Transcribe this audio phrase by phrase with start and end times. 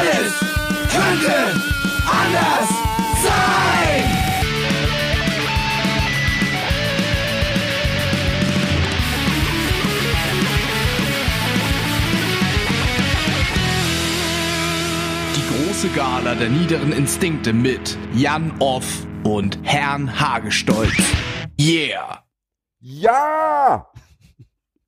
[0.00, 0.32] Alles
[0.90, 1.34] könnte
[2.06, 2.68] anders
[3.22, 4.04] sein.
[15.36, 20.96] Die große Gala der niederen Instinkte mit Jan Off und Herrn Hagestolz.
[21.60, 22.24] Yeah!
[22.78, 23.92] Ja!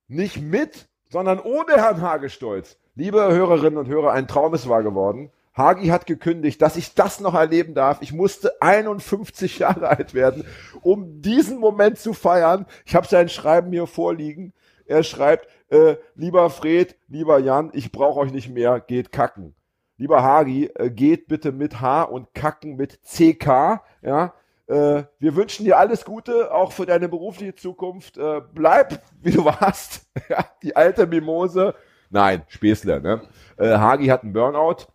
[0.07, 2.79] Nicht mit, sondern ohne Herrn Hagestolz.
[2.95, 5.31] Liebe Hörerinnen und Hörer, ein Traum ist wahr geworden.
[5.57, 8.03] Hagi hat gekündigt, dass ich das noch erleben darf.
[8.03, 10.45] Ich musste 51 Jahre alt werden,
[10.83, 12.67] um diesen Moment zu feiern.
[12.85, 14.53] Ich habe sein Schreiben hier vorliegen.
[14.85, 19.55] Er schreibt, äh, lieber Fred, lieber Jan, ich brauche euch nicht mehr, geht kacken.
[19.97, 23.81] Lieber Hagi, äh, geht bitte mit H und kacken mit CK.
[24.03, 24.33] Ja,
[24.67, 28.19] äh, wir wünschen dir alles Gute, auch für deine berufliche Zukunft.
[28.19, 30.05] Äh, bleib, wie du warst.
[30.29, 31.73] ja, die alte Mimose.
[32.13, 32.99] Nein, Späßler.
[32.99, 33.21] Ne?
[33.57, 34.85] Äh, Hagi hat einen Burnout.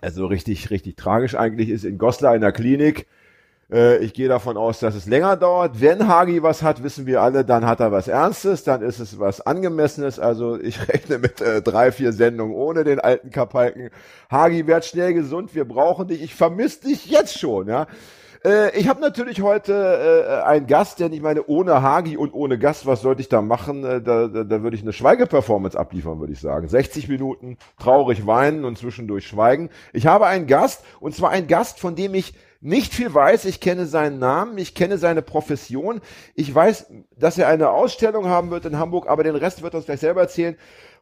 [0.00, 3.06] Also richtig, richtig tragisch eigentlich ist in Goslar in der Klinik.
[3.70, 5.82] Äh, ich gehe davon aus, dass es länger dauert.
[5.82, 9.18] Wenn Hagi was hat, wissen wir alle, dann hat er was Ernstes, dann ist es
[9.18, 10.18] was Angemessenes.
[10.18, 13.90] Also ich rechne mit äh, drei, vier Sendungen ohne den alten Kapalken.
[14.30, 16.22] Hagi, werd schnell gesund, wir brauchen dich.
[16.22, 17.86] Ich vermisse dich jetzt schon, ja.
[18.44, 22.58] Äh, ich habe natürlich heute äh, einen Gast, denn ich meine, ohne Hagi und ohne
[22.58, 23.84] Gast, was sollte ich da machen?
[23.84, 26.66] Äh, da, da, da würde ich eine Schweigeperformance abliefern, würde ich sagen.
[26.66, 29.68] 60 Minuten traurig weinen und zwischendurch schweigen.
[29.92, 33.44] Ich habe einen Gast, und zwar einen Gast, von dem ich nicht viel weiß.
[33.44, 36.00] Ich kenne seinen Namen, ich kenne seine Profession.
[36.34, 39.78] Ich weiß, dass er eine Ausstellung haben wird in Hamburg, aber den Rest wird er
[39.78, 40.56] uns gleich selber erzählen.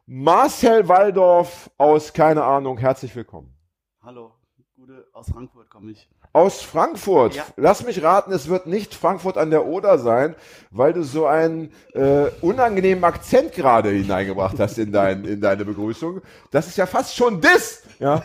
[0.05, 3.53] Marcel Waldorf aus, keine Ahnung, herzlich willkommen.
[4.01, 4.31] Hallo,
[4.75, 6.09] Gute, aus Frankfurt komme ich.
[6.31, 7.35] Aus Frankfurt.
[7.35, 7.45] Ja.
[7.57, 10.35] Lass mich raten, es wird nicht Frankfurt an der Oder sein,
[10.69, 16.21] weil du so einen äh, unangenehmen Akzent gerade hineingebracht hast in, dein, in deine Begrüßung.
[16.51, 17.83] Das ist ja fast schon Diss.
[17.97, 18.23] Ja.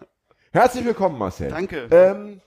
[0.52, 1.50] Herzlich willkommen, Marcel.
[1.50, 1.86] Danke.
[1.90, 2.40] Ähm,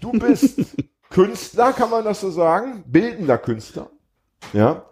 [0.00, 0.60] du bist
[1.08, 2.84] Künstler, kann man das so sagen?
[2.86, 3.90] Bildender Künstler.
[4.52, 4.84] Ja.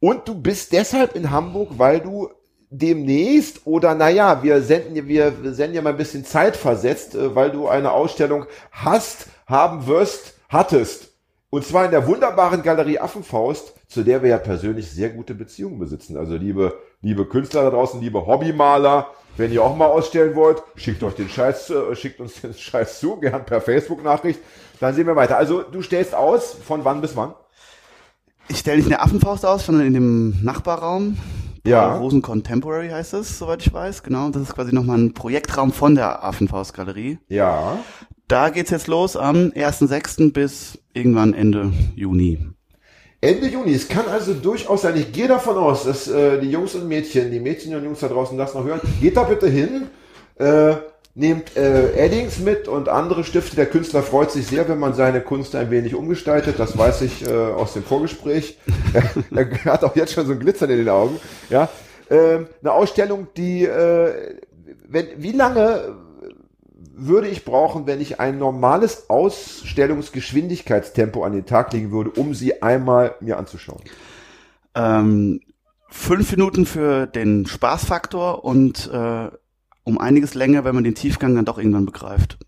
[0.00, 2.30] Und du bist deshalb in Hamburg, weil du
[2.78, 7.34] demnächst oder naja, wir senden ja- wir senden ja mal ein bisschen Zeit versetzt, äh,
[7.34, 11.10] weil du eine Ausstellung hast, haben wirst, hattest.
[11.50, 15.78] Und zwar in der wunderbaren Galerie Affenfaust, zu der wir ja persönlich sehr gute Beziehungen
[15.78, 16.16] besitzen.
[16.16, 19.06] Also liebe, liebe Künstler da draußen, liebe Hobbymaler,
[19.36, 23.00] wenn ihr auch mal ausstellen wollt, schickt euch den Scheiß, äh, schickt uns den Scheiß
[23.00, 24.40] zu, gern per Facebook-Nachricht.
[24.80, 25.38] Dann sehen wir weiter.
[25.38, 27.34] Also du stellst aus, von wann bis wann?
[28.48, 31.16] Ich stelle nicht in der Affenfaust aus, sondern in dem Nachbarraum.
[31.66, 31.88] Ja.
[31.88, 34.02] Paul Rosen Contemporary heißt es, soweit ich weiß.
[34.02, 37.18] Genau, das ist quasi nochmal ein Projektraum von der Affenfaust-Galerie.
[37.28, 37.78] Ja.
[38.28, 40.32] Da geht's jetzt los am 1.6.
[40.32, 42.38] bis irgendwann Ende Juni.
[43.20, 43.72] Ende Juni.
[43.72, 44.96] Es kann also durchaus sein.
[44.96, 48.08] Ich gehe davon aus, dass äh, die Jungs und Mädchen, die Mädchen und Jungs da
[48.08, 48.80] draußen das noch hören.
[49.00, 49.86] Geht da bitte hin.
[50.36, 50.74] Äh,
[51.16, 53.56] nehmt äh, Eddings mit und andere Stifte.
[53.56, 56.60] Der Künstler freut sich sehr, wenn man seine Kunst ein wenig umgestaltet.
[56.60, 58.58] Das weiß ich äh, aus dem Vorgespräch.
[59.34, 61.18] er hat auch jetzt schon so ein Glitzern in den Augen.
[61.48, 61.70] Ja,
[62.10, 64.36] ähm, eine Ausstellung, die äh,
[64.88, 65.96] wenn wie lange
[66.94, 72.62] würde ich brauchen, wenn ich ein normales Ausstellungsgeschwindigkeitstempo an den Tag legen würde, um sie
[72.62, 73.80] einmal mir anzuschauen?
[74.74, 75.40] Ähm,
[75.88, 79.30] fünf Minuten für den Spaßfaktor und äh,
[79.86, 82.38] um einiges länger, wenn man den Tiefgang dann doch irgendwann begreift.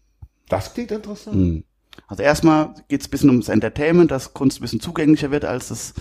[0.48, 1.36] Das klingt interessant.
[1.36, 1.64] Mhm.
[2.06, 5.68] Also erstmal geht es ein bisschen ums Entertainment, dass Kunst ein bisschen zugänglicher wird als
[5.68, 5.94] das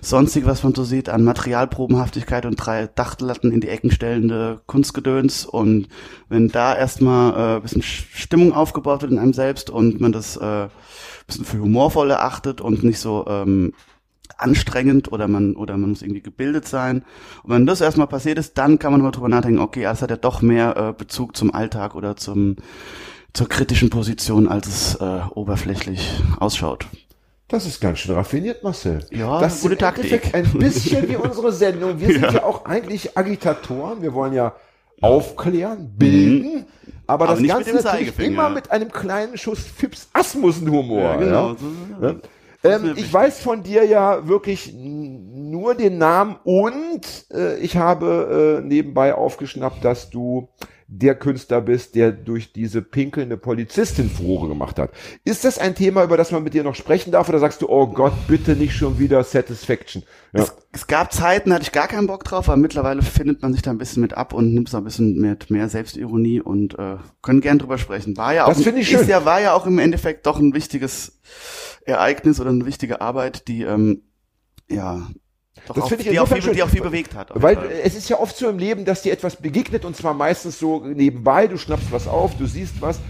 [0.00, 5.46] sonstige, was man so sieht, an Materialprobenhaftigkeit und drei Dachtellatten in die Ecken stellende Kunstgedöns.
[5.46, 5.88] Und
[6.28, 10.12] wenn da erstmal äh, ein bisschen Sch- Stimmung aufgebaut wird in einem selbst und man
[10.12, 10.70] das äh, ein
[11.26, 13.72] bisschen für humorvoll erachtet und nicht so ähm,
[14.38, 17.04] anstrengend oder man oder man muss irgendwie gebildet sein.
[17.42, 20.10] Und wenn das erstmal passiert ist, dann kann man mal drüber nachdenken, okay, das hat
[20.10, 22.56] ja doch mehr äh, Bezug zum Alltag oder zum
[23.32, 26.86] zur kritischen Position, als es äh, oberflächlich ausschaut.
[27.48, 29.04] Das ist ganz schön raffiniert, Marcel.
[29.10, 30.34] Ja, das ist gute im Taktik.
[30.34, 32.00] Ein bisschen wie unsere Sendung.
[32.00, 34.00] Wir sind ja auch eigentlich Agitatoren.
[34.00, 34.54] Wir wollen ja
[35.02, 36.64] aufklären, bilden,
[37.06, 41.02] aber, Aber das Ganze natürlich immer mit einem kleinen Schuss Fips Asmussen-Humor.
[41.02, 41.56] Ja, genau.
[42.00, 42.14] Ja?
[42.66, 48.66] Ähm, ich weiß von dir ja wirklich nur den Namen und äh, ich habe äh,
[48.66, 50.48] nebenbei aufgeschnappt, dass du
[50.88, 54.90] der Künstler bist, der durch diese pinkelnde Polizistin Furore gemacht hat.
[55.24, 57.68] Ist das ein Thema, über das man mit dir noch sprechen darf oder sagst du,
[57.68, 60.04] oh Gott, bitte nicht schon wieder Satisfaction?
[60.32, 60.42] Ja.
[60.44, 63.52] Es, es gab Zeiten, da hatte ich gar keinen Bock drauf, aber mittlerweile findet man
[63.52, 66.78] sich da ein bisschen mit ab und nimmt es ein bisschen mit mehr Selbstironie und
[66.78, 68.16] äh, können gern drüber sprechen.
[68.16, 69.08] War ja auch Das finde ich ist schön.
[69.08, 71.18] ja war ja auch im Endeffekt doch ein wichtiges
[71.84, 74.02] Ereignis oder eine wichtige Arbeit, die ähm,
[74.68, 75.08] ja
[75.66, 76.62] Doch das finde ich die, auch viel, die schön.
[76.62, 77.30] auch viel bewegt hat.
[77.34, 77.70] Weil Fall.
[77.82, 80.84] es ist ja oft so im Leben, dass dir etwas begegnet und zwar meistens so
[80.84, 83.00] nebenbei, du schnappst was auf, du siehst was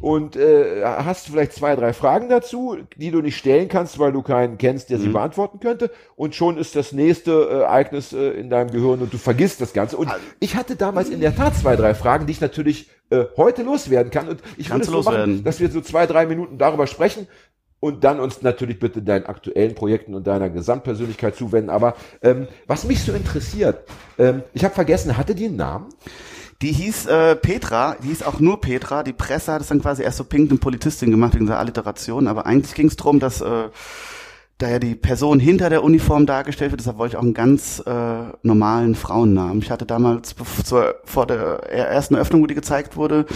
[0.00, 4.22] und äh, hast vielleicht zwei, drei Fragen dazu, die du nicht stellen kannst, weil du
[4.22, 8.50] keinen kennst, der sie beantworten könnte und schon ist das nächste äh, Ereignis äh, in
[8.50, 9.96] deinem Gehirn und du vergisst das Ganze.
[9.96, 13.62] Und ich hatte damals in der Tat zwei, drei Fragen, die ich natürlich äh, heute
[13.62, 16.86] loswerden kann und ich würde es so machen, dass wir so zwei, drei Minuten darüber
[16.86, 17.26] sprechen
[17.80, 21.70] und dann uns natürlich bitte deinen aktuellen Projekten und deiner Gesamtpersönlichkeit zuwenden.
[21.70, 23.84] Aber ähm, was mich so interessiert,
[24.18, 25.86] ähm, ich habe vergessen, hatte die einen Namen?
[26.62, 29.02] Die hieß äh, Petra, die hieß auch nur Petra.
[29.02, 32.46] Die Presse hat es dann quasi erst so pink Politistin gemacht wegen der Alliteration, aber
[32.46, 33.68] eigentlich ging es darum, dass äh,
[34.56, 37.82] da ja die Person hinter der Uniform dargestellt wird, deshalb wollte ich auch einen ganz
[37.84, 37.92] äh,
[38.42, 39.58] normalen Frauennamen.
[39.58, 43.26] Ich hatte damals bev- zur, vor der ersten Eröffnung, wo die gezeigt wurde,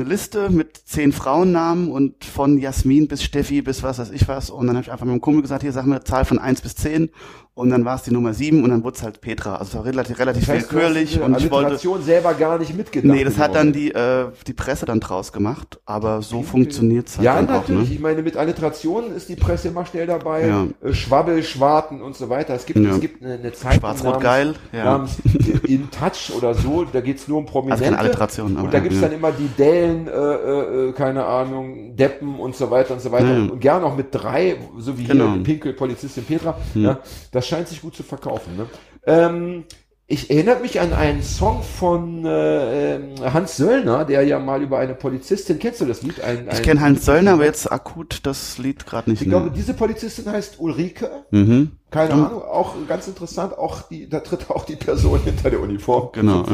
[0.00, 4.50] eine Liste mit zehn Frauennamen und von Jasmin bis Steffi bis was weiß ich was.
[4.50, 6.60] Und dann habe ich einfach meinem Kumpel gesagt, hier sag mir eine Zahl von eins
[6.60, 7.10] bis zehn
[7.58, 9.56] Und dann war es die Nummer sieben und dann wurde es halt Petra.
[9.56, 11.20] Also es war relativ, relativ du hast willkürlich.
[11.20, 11.76] Und ich wollte.
[12.02, 13.12] Selber gar nicht mitgedacht.
[13.12, 17.24] Nee, das hat dann die, äh, die Presse dann draus gemacht, aber so funktioniert's halt
[17.24, 17.88] Ja, dann auch, natürlich.
[17.88, 17.94] ne?
[17.96, 20.46] Ich meine, mit Alliterationen ist die Presse immer schnell dabei.
[20.46, 20.66] Ja.
[20.84, 22.54] Äh, Schwabbel, Schwarten und so weiter.
[22.54, 22.90] Es gibt, Ja.
[22.92, 24.84] es gibt eine, eine Zeitung Schwarz-Rot geil, ja.
[24.84, 25.16] namens
[25.64, 26.84] In Touch oder so.
[26.84, 27.82] Da geht's nur um Prominente.
[27.82, 29.08] Also keine Alliteration, und da ja, gibt's ja.
[29.08, 33.26] dann immer die Dellen, äh, äh, keine Ahnung, Deppen und so weiter und so weiter.
[33.26, 33.50] Ja, ja.
[33.50, 35.32] Und gern auch mit drei, so wie Genau.
[35.32, 36.56] hier Pinkel, Polizistin Petra.
[36.74, 37.00] Ja,
[37.32, 38.56] das scheint sich gut zu verkaufen.
[38.56, 38.66] Ne?
[39.06, 39.64] Ähm,
[40.10, 44.78] ich erinnere mich an einen Song von äh, ähm, Hans Söllner, der ja mal über
[44.78, 46.22] eine Polizistin, kennst du das Lied?
[46.22, 49.20] Ein, Ich ein- kenne Heinz Söllner, aber jetzt akut das Lied gerade nicht.
[49.20, 49.32] ich ne?
[49.32, 51.10] glaube, diese Polizistin heißt Ulrike.
[51.30, 51.72] mhm.
[51.90, 56.08] Keine Ahnung, auch ganz interessant, auch die, da tritt auch die Person hinter der Uniform
[56.12, 56.44] Genau.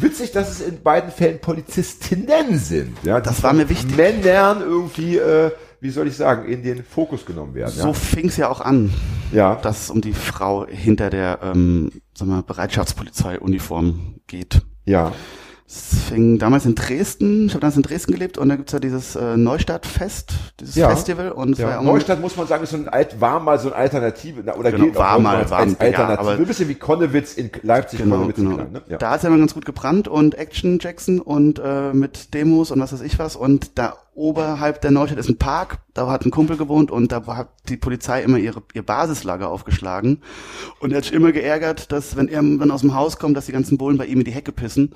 [0.00, 2.96] Witzig, dass es in beiden Fällen Polizistinnen sind.
[3.02, 3.96] Ja, Das war mir wichtig.
[3.96, 7.72] Männern irgendwie, äh, wie soll ich sagen, in den Fokus genommen werden.
[7.72, 8.92] So fing's ja auch an,
[9.32, 9.54] ja.
[9.54, 9.54] ja.
[9.56, 14.62] dass es um die Frau hinter der ähm, sag mal, Bereitschaftspolizei-Uniform geht.
[14.84, 15.12] ja.
[15.70, 18.78] Es fing damals in Dresden, ich habe damals in Dresden gelebt und da gibt's ja
[18.78, 20.88] dieses äh, Neustadtfest, dieses Ja.
[20.88, 23.68] Festival und ja Ja, Neustadt muss man sagen, ist so ein alt, war mal so
[23.68, 26.18] ein Alternative, na, oder Genau, auch war mal, als, war- als ja, Alternative.
[26.20, 28.56] aber- so ein bisschen wie Konnewitz in Leipzig, Genau, Konnewitz in genau.
[28.56, 28.82] Klein, ne?
[28.88, 28.96] ja.
[28.96, 32.80] Da hat's ja immer ganz gut gebrannt und Action Jackson und äh, mit Demos und
[32.80, 33.36] was weiß ich was.
[33.36, 37.24] Und da oberhalb der Neustadt ist ein Park, da hat ein Kumpel gewohnt und da
[37.28, 40.22] hat die Polizei immer ihre, ihr Basislager aufgeschlagen.
[40.80, 43.46] Und er hat sich immer geärgert, dass wenn er dann aus dem Haus kommt, dass
[43.46, 44.92] die ganzen Bullen bei ihm in die Hecke pissen.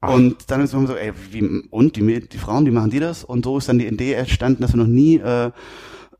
[0.00, 3.24] Und dann ist man so, ey, wie, und die, die Frauen, wie machen die das?
[3.24, 5.50] Und so ist dann die Idee entstanden, dass wir noch nie äh,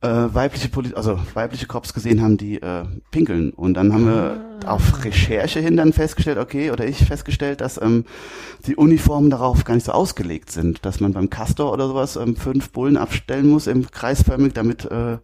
[0.02, 3.50] äh, weibliche Poli also weibliche Cops gesehen haben, die äh, pinkeln.
[3.50, 8.04] Und dann haben wir auf Recherche hin dann festgestellt, okay, oder ich festgestellt, dass ähm,
[8.66, 12.36] die Uniformen darauf gar nicht so ausgelegt sind, dass man beim Castor oder sowas ähm,
[12.36, 15.18] fünf Bullen abstellen muss im kreisförmig, damit äh,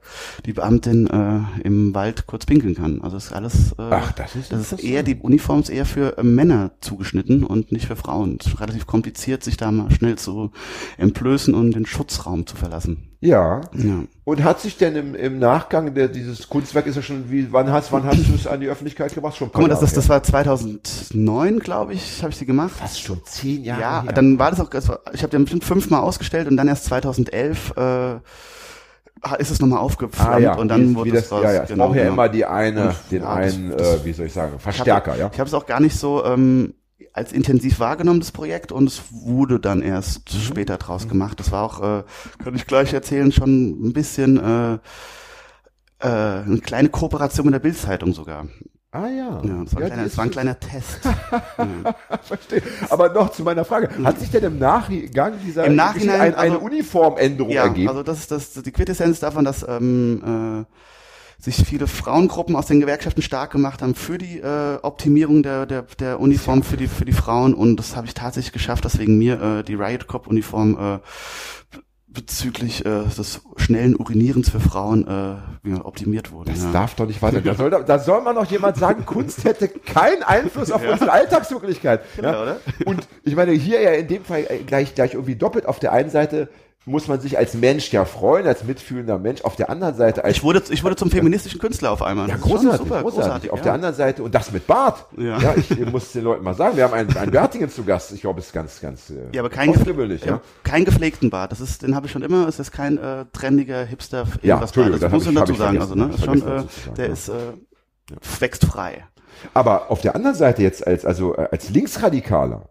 [0.46, 3.00] die Beamtin äh, im Wald kurz pinkeln kann.
[3.02, 6.18] Also ist alles äh, Ach, das ist das ist eher die Uniform ist eher für
[6.18, 8.38] äh, Männer zugeschnitten und nicht für Frauen.
[8.40, 10.50] Es ist relativ kompliziert, sich da mal schnell zu
[10.98, 13.12] entblößen und den Schutzraum zu verlassen.
[13.24, 13.60] Ja.
[13.72, 14.02] Ja.
[14.24, 17.70] Und hat sich denn im, im Nachgang, der, dieses Kunstwerk ist ja schon, wie, wann
[17.70, 19.36] hast, wann hast du es an die Öffentlichkeit gebracht?
[19.36, 22.72] Schon Guck mal, das, das, Jahre das war 2009, glaube ich, habe ich die gemacht.
[22.76, 24.12] fast schon zehn Jahre Ja, her.
[24.12, 27.74] dann war das auch, das ich habe den bestimmt fünfmal ausgestellt und dann erst 2011
[27.76, 28.14] äh,
[29.38, 30.54] ist es nochmal aufgeflammt ah, ja.
[30.56, 31.44] und dann wie, wurde wie es das, raus.
[31.44, 31.62] ja, ja.
[31.62, 32.14] Es Genau, braucht ja genau.
[32.14, 35.18] immer die eine, den das- einen, das- äh, wie soll ich sagen, Ich Verstärker, hab,
[35.18, 35.30] ja.
[35.32, 36.75] Ich habe es auch gar nicht so ähm,
[37.12, 40.38] als intensiv wahrgenommen, das Projekt, und es wurde dann erst Mhm.
[40.40, 41.38] später draus gemacht.
[41.40, 42.02] Das war auch, äh,
[42.42, 44.75] kann ich gleich erzählen, schon ein bisschen äh,
[46.00, 48.47] äh, eine kleine Kooperation mit der Bildzeitung sogar.
[48.94, 49.40] Ah ja.
[49.42, 51.00] Ja, das war, ein, Ja, kleiner, das war ein kleiner Test.
[51.59, 51.94] ja.
[52.23, 52.62] Verstehe.
[52.90, 53.88] Aber noch zu meiner Frage.
[54.04, 57.88] Hat sich denn im Nachgang dieser Im Nachhinein, ein, eine also- Uniformänderung Ja, ergeben?
[57.88, 60.75] also das ist das, die Quintessenz davon, dass ähm, äh,
[61.44, 65.82] sich viele Frauengruppen aus den Gewerkschaften stark gemacht haben für die äh, Optimierung der, der,
[65.99, 69.18] der Uniform für die, für die Frauen und das habe ich tatsächlich geschafft, dass wegen
[69.18, 70.76] mir äh, die Riot Cop Uniform äh,
[71.75, 76.52] be- bezüglich äh, des schnellen Urinierens für Frauen äh, ja, optimiert wurde.
[76.52, 76.70] Das ja.
[76.70, 77.40] darf doch nicht weiter.
[77.40, 82.02] Da soll, da soll man noch jemand sagen, Kunst hätte keinen Einfluss auf unsere Alltagswirklichkeit.
[82.22, 82.40] Ja?
[82.40, 82.56] oder?
[82.84, 85.66] Und ich meine, hier ja in dem Fall äh, gleich, gleich irgendwie doppelt.
[85.66, 86.50] Auf der einen Seite
[86.84, 89.42] muss man sich als Mensch ja freuen, als mitfühlender Mensch.
[89.42, 92.28] Auf der anderen Seite als Ich wurde, ich wurde zum feministischen Künstler auf einmal.
[92.28, 93.50] ja, Das großartig, super, großartig.
[93.50, 93.64] Auf ja.
[93.64, 95.06] der anderen Seite, und das mit Bart.
[95.16, 95.54] Ja.
[95.56, 98.12] ich muss den Leuten mal sagen, wir haben einen, einen Bärtigen zu Gast.
[98.12, 100.24] Ich glaube, es ist ganz, ganz äh, Ja, aber kein, außergewöhnlich.
[100.24, 100.32] ja.
[100.32, 100.40] Ja.
[100.64, 101.52] kein gepflegten Bart.
[101.52, 102.48] Das ist, den habe ich schon immer.
[102.48, 104.24] Es ist kein äh, trendiger Hipster.
[104.42, 105.12] Ja, irgendwas Entschuldigung, Bart.
[105.12, 105.78] Das das muss man dazu sagen.
[105.80, 106.64] Also, ne, ist schon, äh,
[106.96, 107.12] der ja.
[107.12, 107.34] ist äh,
[108.40, 109.04] wächst frei.
[109.54, 112.68] Aber auf der anderen Seite jetzt als, also äh, als Linksradikaler,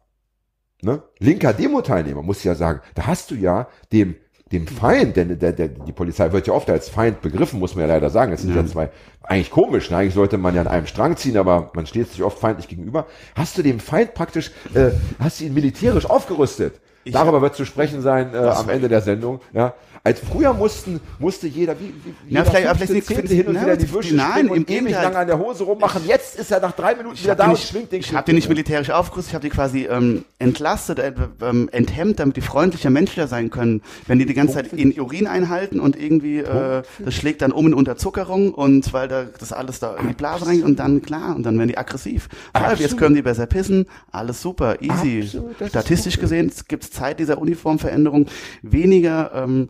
[0.82, 4.16] ne, linker Demo-Teilnehmer, muss ich ja sagen, da hast du ja dem
[4.52, 7.88] dem Feind, denn der, der, die Polizei wird ja oft als Feind begriffen, muss man
[7.88, 8.34] ja leider sagen.
[8.34, 8.92] Es sind ja, ja zwei,
[9.24, 9.98] eigentlich komisch, ne?
[9.98, 13.08] eigentlich sollte man ja an einem Strang ziehen, aber man steht sich oft feindlich gegenüber.
[13.36, 16.82] Hast du dem Feind praktisch, äh, hast du ihn militärisch aufgerüstet?
[17.04, 19.42] Ich Darüber wird zu sprechen sein äh, am Ende der Sendung.
[19.54, 19.74] Ja.
[20.04, 21.94] Als früher mussten, musste jeder, wie,
[22.26, 25.16] wie, ja, vielleicht, vielleicht Zehnte hin und na, wieder die Büsche nein, und ewig lange
[25.16, 26.02] an der Hose rummachen.
[26.08, 28.50] Jetzt ist er nach drei Minuten wieder da und schwingt den Ich habe den nicht
[28.50, 33.28] militärisch aufgerüstet, ich habe die quasi ähm, entlastet, äh, ähm, enthemmt, damit die freundlicher, menschlicher
[33.28, 33.84] sein können.
[34.08, 37.68] Wenn die die ganze Zeit in Urin einhalten und irgendwie, äh, das schlägt dann um
[37.68, 41.36] in Unterzuckerung und weil da das alles da in die Blase rein und dann, klar,
[41.36, 42.28] und dann werden die aggressiv.
[42.54, 42.80] Absolut.
[42.80, 45.22] Jetzt können die besser pissen, alles super, easy.
[45.22, 48.28] Absolut, Statistisch gesehen gibt es Zeit dieser Uniformveränderung
[48.62, 49.70] weniger ähm,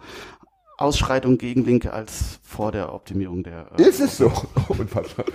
[0.82, 3.68] Ausschreitung gegen Linke als vor der Optimierung der.
[3.78, 4.26] Äh, ist es so?
[4.68, 5.26] Unfassbar.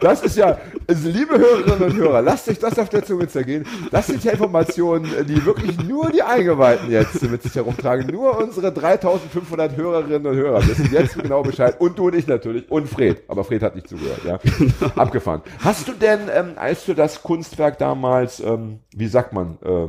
[0.00, 3.64] Das ist ja, also, liebe Hörerinnen und Hörer, lasst euch das auf der Zunge zergehen.
[3.90, 8.06] Das sind ja Informationen, die wirklich nur die Eingeweihten jetzt mit sich herumtragen.
[8.06, 11.80] Nur unsere 3500 Hörerinnen und Hörer wissen jetzt genau Bescheid.
[11.80, 12.70] Und du und ich natürlich.
[12.70, 13.22] Und Fred.
[13.28, 14.38] Aber Fred hat nicht zugehört, ja.
[14.96, 15.42] Abgefahren.
[15.60, 19.88] Hast du denn, ähm, als du das Kunstwerk damals, ähm, wie sagt man, äh,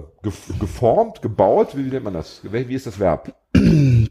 [0.60, 2.42] geformt, gebaut, wie nennt man das?
[2.44, 3.34] Wie ist das Verb?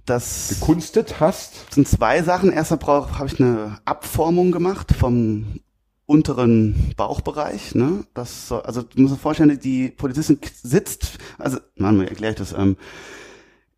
[0.07, 1.73] das gekunstet hast?
[1.73, 2.53] sind zwei Sachen.
[2.53, 5.61] Erstmal habe ich eine Abformung gemacht vom
[6.07, 7.75] unteren Bauchbereich.
[7.75, 8.05] Ne?
[8.15, 12.39] Das so, also du musst dir vorstellen, die Polizistin sitzt, also Mann, wie erkläre ich
[12.39, 12.53] das?
[12.53, 12.77] Ähm,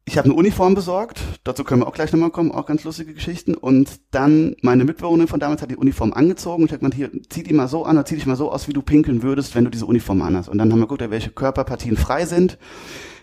[0.04, 3.12] ich habe eine Uniform besorgt, dazu können wir auch gleich nochmal kommen, auch ganz lustige
[3.12, 3.54] Geschichten.
[3.54, 7.10] Und dann meine Mitbewohnerin von damals hat die Uniform angezogen und ich habe gesagt, hier,
[7.28, 9.54] zieh die mal so an oder zieh dich mal so aus, wie du pinkeln würdest,
[9.54, 10.48] wenn du diese Uniform anhast.
[10.48, 12.56] Und dann haben wir geguckt, welche Körperpartien frei sind.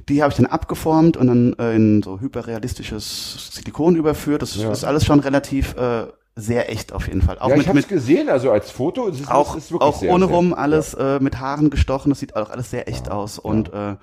[0.07, 4.41] Die habe ich dann abgeformt und dann äh, in so hyperrealistisches Silikon überführt.
[4.41, 4.71] Das ja.
[4.71, 7.39] ist alles schon relativ äh, sehr echt auf jeden Fall.
[7.39, 10.13] Auch ja, mit, ich habe gesehen, also als Foto ist es auch, ist auch sehr,
[10.13, 11.15] ohne rum alles ja.
[11.15, 12.09] äh, mit Haaren gestochen.
[12.09, 13.13] Das sieht auch alles sehr echt ja.
[13.13, 13.95] aus und äh,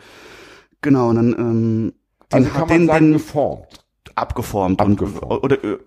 [0.80, 1.92] genau und dann ähm,
[2.32, 3.84] den, also kann man den, sagen, den geformt.
[4.14, 5.22] Abgeformt, abgeformt.
[5.22, 5.78] Und, oder äh,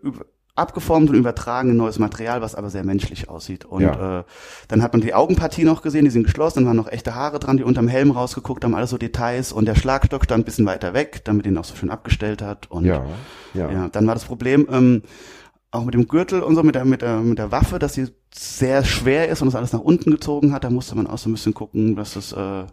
[0.56, 3.66] abgeformt und übertragen in neues Material, was aber sehr menschlich aussieht.
[3.66, 4.20] Und ja.
[4.20, 4.24] äh,
[4.70, 7.40] dann hat man die Augenpartie noch gesehen, die sind geschlossen, dann waren noch echte Haare
[7.40, 10.66] dran, die unterm Helm rausgeguckt haben, alles so Details und der Schlagstock stand ein bisschen
[10.66, 12.72] weiter weg, damit ihn auch so schön abgestellt hat.
[12.72, 13.06] Und ja,
[13.54, 13.70] ja.
[13.70, 15.04] ja dann war das Problem, ähm,
[15.72, 18.08] auch mit dem Gürtel und so, mit der, mit der, mit der Waffe, dass sie
[18.34, 21.30] sehr schwer ist und das alles nach unten gezogen hat, da musste man auch so
[21.30, 22.64] ein bisschen gucken, dass es, äh,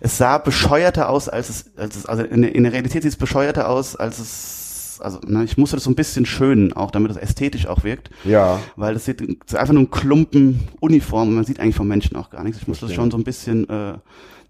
[0.00, 3.18] es sah bescheuerter aus, als es, als es, also in, in der Realität sieht es
[3.18, 4.65] bescheuerter aus, als es
[5.00, 8.10] also ne, ich musste das so ein bisschen schönen, auch damit es ästhetisch auch wirkt.
[8.24, 8.60] Ja.
[8.76, 11.88] Weil das sieht das ist einfach nur ein Klumpen Uniform und man sieht eigentlich vom
[11.88, 12.60] Menschen auch gar nichts.
[12.60, 13.94] Ich musste das schon so ein bisschen äh,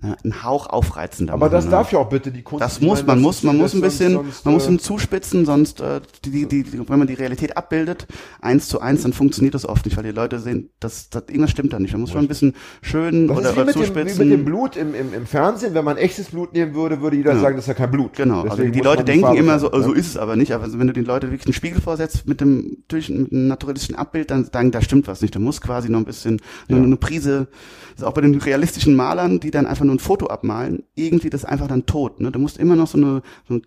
[0.03, 1.71] einen Hauch aufreizender Aber machen, das ne?
[1.71, 2.63] darf ja auch bitte die Kunst.
[2.63, 6.01] Das muss, man muss, man muss ein bisschen, sonst, man muss ihn zuspitzen, sonst äh,
[6.25, 8.07] die, die, die, wenn man die Realität abbildet,
[8.41, 11.51] eins zu eins, dann funktioniert das oft nicht, weil die Leute sehen, dass, dass irgendwas
[11.51, 11.93] stimmt da nicht.
[11.93, 14.19] Man muss schon ein bisschen schön das oder, ist wie oder zuspitzen.
[14.19, 17.01] Dem, wie mit dem Blut im, im, im Fernsehen, wenn man echtes Blut nehmen würde,
[17.01, 17.41] würde jeder ja.
[17.41, 18.15] sagen, das ist ja kein Blut.
[18.15, 18.43] Genau.
[18.43, 19.83] also die Leute denken immer so, ne?
[19.83, 20.53] so ist es aber nicht.
[20.53, 23.97] Aber wenn du den Leuten wirklich einen Spiegel vorsetzt mit dem durch mit einem naturalistischen
[23.97, 25.35] Abbild, dann sagen, da stimmt was nicht.
[25.35, 26.77] Da muss quasi noch ein bisschen ja.
[26.77, 27.49] nur eine Prise.
[27.93, 30.83] Das ist auch bei den realistischen Malern, die dann einfach nur ein Foto abmalen malen,
[30.95, 32.21] irgendwie das einfach dann tot.
[32.21, 32.31] Ne?
[32.31, 33.63] Du musst immer noch so eine, so eine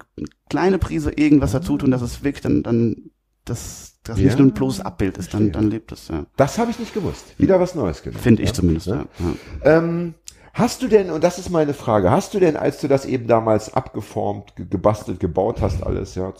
[0.49, 3.11] kleine Prise irgendwas dazu tun, dass es wirklich dann, dann
[3.45, 6.07] das, das ja, nicht nur ein bloßes Abbild ist, dann, dann lebt es.
[6.07, 6.25] Ja.
[6.35, 7.25] Das habe ich nicht gewusst.
[7.37, 8.21] Wieder was Neues gelernt.
[8.21, 8.55] Finde ich ja?
[8.55, 9.05] zumindest, ja.
[9.19, 9.77] ja.
[9.77, 10.13] Ähm,
[10.51, 13.27] Hast du denn, und das ist meine Frage, hast du denn, als du das eben
[13.27, 16.33] damals abgeformt, gebastelt, gebaut hast, alles, ja,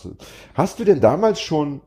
[0.54, 1.80] hast du denn damals schon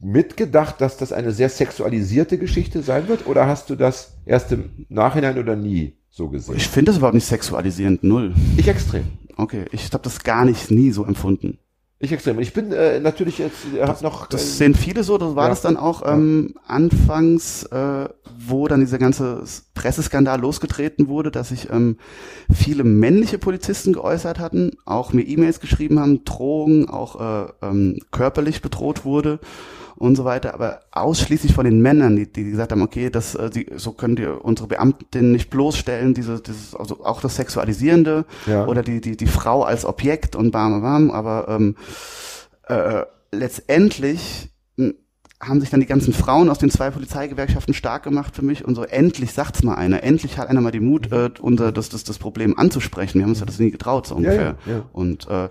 [0.00, 3.26] mitgedacht, dass das eine sehr sexualisierte Geschichte sein wird?
[3.26, 6.56] Oder hast du das erst im Nachhinein oder nie so gesehen?
[6.56, 8.34] Ich finde das überhaupt nicht sexualisierend, null.
[8.56, 9.04] Ich extrem.
[9.36, 11.58] Okay, ich habe das gar nicht nie so empfunden.
[11.98, 12.40] Ich extrem.
[12.40, 14.26] Ich bin äh, natürlich jetzt äh, das, noch.
[14.26, 15.18] Das äh, sehen viele so.
[15.18, 15.50] Das war ja.
[15.50, 21.70] das dann auch ähm, anfangs, äh, wo dann dieser ganze Presseskandal losgetreten wurde, dass sich
[21.70, 21.96] ähm,
[22.52, 28.62] viele männliche Polizisten geäußert hatten, auch mir E-Mails geschrieben haben, Drohungen, auch äh, ähm, körperlich
[28.62, 29.38] bedroht wurde
[30.02, 33.50] und so weiter, aber ausschließlich von den Männern, die, die gesagt haben, okay, das, äh,
[33.50, 38.66] die, so können die unsere Beamten nicht bloßstellen, diese, dieses, also auch das Sexualisierende ja.
[38.66, 41.76] oder die, die, die Frau als Objekt und bam, bam, aber ähm,
[42.66, 44.94] äh, letztendlich hm,
[45.40, 48.74] haben sich dann die ganzen Frauen aus den zwei Polizeigewerkschaften stark gemacht für mich und
[48.74, 52.02] so endlich sagt's mal einer, endlich hat einer mal den Mut, äh, unser das, das,
[52.02, 53.20] das Problem anzusprechen.
[53.20, 54.56] Wir haben uns ja das nie getraut so ungefähr.
[54.66, 54.84] Ja, ja.
[54.92, 55.48] Und äh,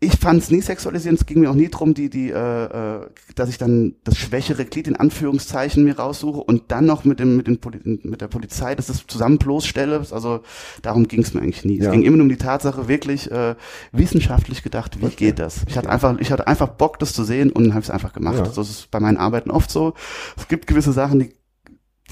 [0.00, 3.06] ich fand es nie sexualisierend, es ging mir auch nie drum, die, die, äh, äh,
[3.34, 7.36] dass ich dann das schwächere Glied in Anführungszeichen mir raussuche und dann noch mit dem,
[7.36, 10.06] mit, dem Poli mit der Polizei, dass das zusammen bloßstelle.
[10.12, 10.42] Also
[10.82, 11.78] darum ging es mir eigentlich nie.
[11.78, 11.86] Ja.
[11.86, 13.56] Es ging immer nur um die Tatsache, wirklich äh,
[13.90, 15.16] wissenschaftlich gedacht, wie okay.
[15.16, 15.62] geht das?
[15.66, 18.38] Ich hatte einfach, ich hatte einfach Bock, das zu sehen und habe es einfach gemacht.
[18.38, 18.44] Ja.
[18.52, 19.94] So ist es bei meinen Arbeiten oft so.
[20.36, 21.34] Es gibt gewisse Sachen, die,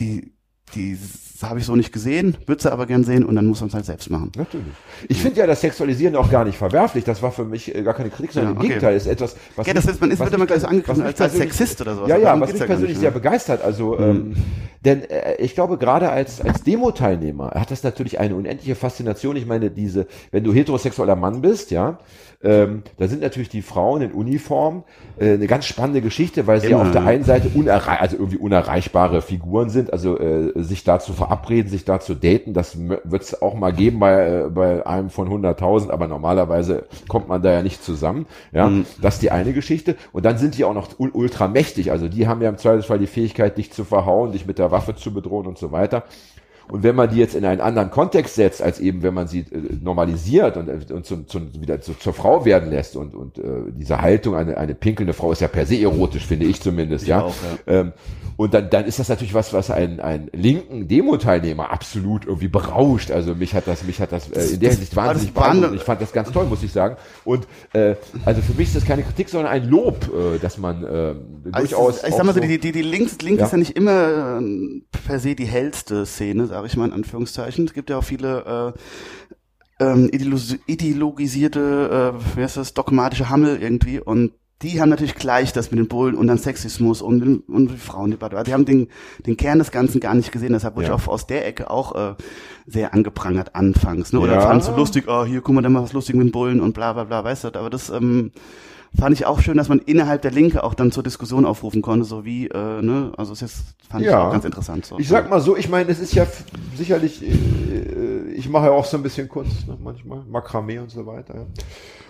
[0.00, 0.32] die,
[0.74, 0.98] die
[1.42, 3.74] habe ich so nicht gesehen, würde sie aber gern sehen und dann muss man es
[3.74, 4.32] halt selbst machen.
[4.36, 4.66] Natürlich.
[5.08, 7.04] Ich finde ja das Sexualisieren auch gar nicht verwerflich.
[7.04, 8.68] Das war für mich äh, gar keine Kritik, sondern Ja, im okay.
[8.68, 8.96] Gegenteil.
[8.96, 11.34] Ist etwas, was Ja, das ist, man ist, wird immer gleich so angegriffen als, als
[11.34, 12.08] Sexist oder sowas.
[12.08, 13.62] Ja, ja, was mich persönlich nicht, sehr begeistert.
[13.62, 14.34] Also, ähm,
[14.84, 19.36] denn äh, ich glaube, gerade als, als Demo-Teilnehmer hat das natürlich eine unendliche Faszination.
[19.36, 21.98] Ich meine, diese, wenn du heterosexueller Mann bist, ja,
[22.42, 24.84] ähm, da sind natürlich die Frauen in Uniform
[25.18, 27.08] äh, eine ganz spannende Geschichte, weil sie Immer, auf der ja.
[27.08, 31.84] einen Seite unerrei also irgendwie unerreichbare Figuren sind, also äh, sich da zu verabreden, sich
[31.84, 35.90] da zu daten, das wird es auch mal geben bei, äh, bei einem von 100.000,
[35.90, 38.26] aber normalerweise kommt man da ja nicht zusammen.
[38.52, 38.86] Ja, Mhm.
[39.02, 39.96] das ist die eine Geschichte.
[40.12, 42.98] Und dann sind die auch noch ul- ultra mächtig, also die haben ja im Zweifelsfall
[42.98, 46.04] die Fähigkeit, dich zu verhauen, dich mit der Waffe zu bedrohen und so weiter.
[46.70, 49.40] Und wenn man die jetzt in einen anderen Kontext setzt, als eben wenn man sie
[49.40, 49.44] äh,
[49.82, 53.42] normalisiert und, äh, und zum, zum, wieder zu, zur Frau werden lässt und, und äh,
[53.78, 57.22] diese Haltung, eine, eine pinkelnde Frau ist ja per se erotisch, finde ich zumindest, ja.
[57.22, 57.34] auch,
[57.66, 57.92] Ähm,
[58.36, 63.10] und dann, dann ist das natürlich was, was einen, einen linken Demo-Teilnehmer absolut irgendwie berauscht.
[63.10, 65.74] Also mich hat das, mich hat das äh, in der Hinsicht wahnsinnig beeindruckt.
[65.76, 66.96] Ich fand das ganz toll, muss ich sagen.
[67.24, 67.94] Und äh,
[68.26, 71.76] also für mich ist das keine Kritik, sondern ein Lob, äh, dass man äh, Also
[71.76, 71.98] durchaus.
[72.04, 73.46] ich auch sag mal so, so- die, die, die Links, Link Ja.
[73.46, 77.66] ist ja nicht immer äh, per se die hellste Szene, sage ich mal in Anführungszeichen.
[77.66, 78.74] Es gibt ja auch viele
[79.78, 84.32] äh, ähm, ideologis- ideologisierte, äh, wie heißt das, dogmatische Hammel irgendwie und
[84.62, 87.76] die haben natürlich gleich das mit den Bullen und dann Sexismus und, den- und die
[87.76, 88.42] Frauendebatte.
[88.44, 88.88] Die haben den,
[89.26, 90.54] den Kern des Ganzen gar nicht gesehen.
[90.54, 90.94] Deshalb wurde Ja.
[90.96, 92.14] ich auch aus der Ecke auch äh,
[92.66, 94.14] sehr angeprangert anfangs.
[94.14, 94.20] Ne?
[94.20, 94.40] Oder Ja.
[94.40, 96.72] fand so lustig, oh, hier, guck mal, da mal was lustig mit den Bullen und
[96.72, 97.48] bla bla bla, weißt du.
[97.48, 98.32] Aber das ähm,
[98.98, 102.04] fand ich auch schön, dass man innerhalb der Linke auch dann zur Diskussion aufrufen konnte,
[102.04, 104.26] so wie, äh, ne, also es ist, fand ich Ja.
[104.28, 104.86] auch ganz interessant.
[104.86, 104.98] So.
[104.98, 106.26] Ich sag mal so, ich meine, es ist ja
[106.76, 110.90] sicherlich, äh, äh, ich mache ja auch so ein bisschen Kunst, ne, manchmal, Makramee und
[110.90, 111.34] so weiter.
[111.34, 111.46] Ja.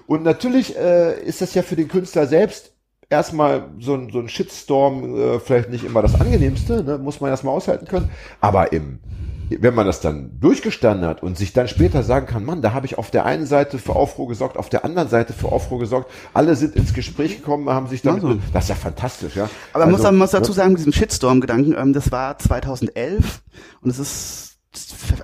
[0.06, 2.72] Und natürlich äh, ist das ja für den Künstler selbst
[3.08, 7.30] erstmal so ein, so ein Shitstorm äh, vielleicht nicht immer das angenehmste, ne, muss man
[7.30, 8.10] erstmal aushalten können.
[8.40, 9.00] Aber im,
[9.50, 12.86] wenn man das dann durchgestanden hat und sich dann später sagen kann, Mann, da habe
[12.86, 16.10] ich auf der einen Seite für Aufruhr gesorgt, auf der anderen Seite für Aufruhr gesorgt,
[16.34, 18.38] alle sind ins Gespräch gekommen, haben sich damit, Also.
[18.52, 19.48] das ist ja fantastisch, ja.
[19.72, 20.56] Aber man muss, Also, man muss dazu ne?
[20.56, 23.42] sagen, mit diesem Shitstorm-Gedanken, ähm, das war 2011
[23.80, 24.46] und es ist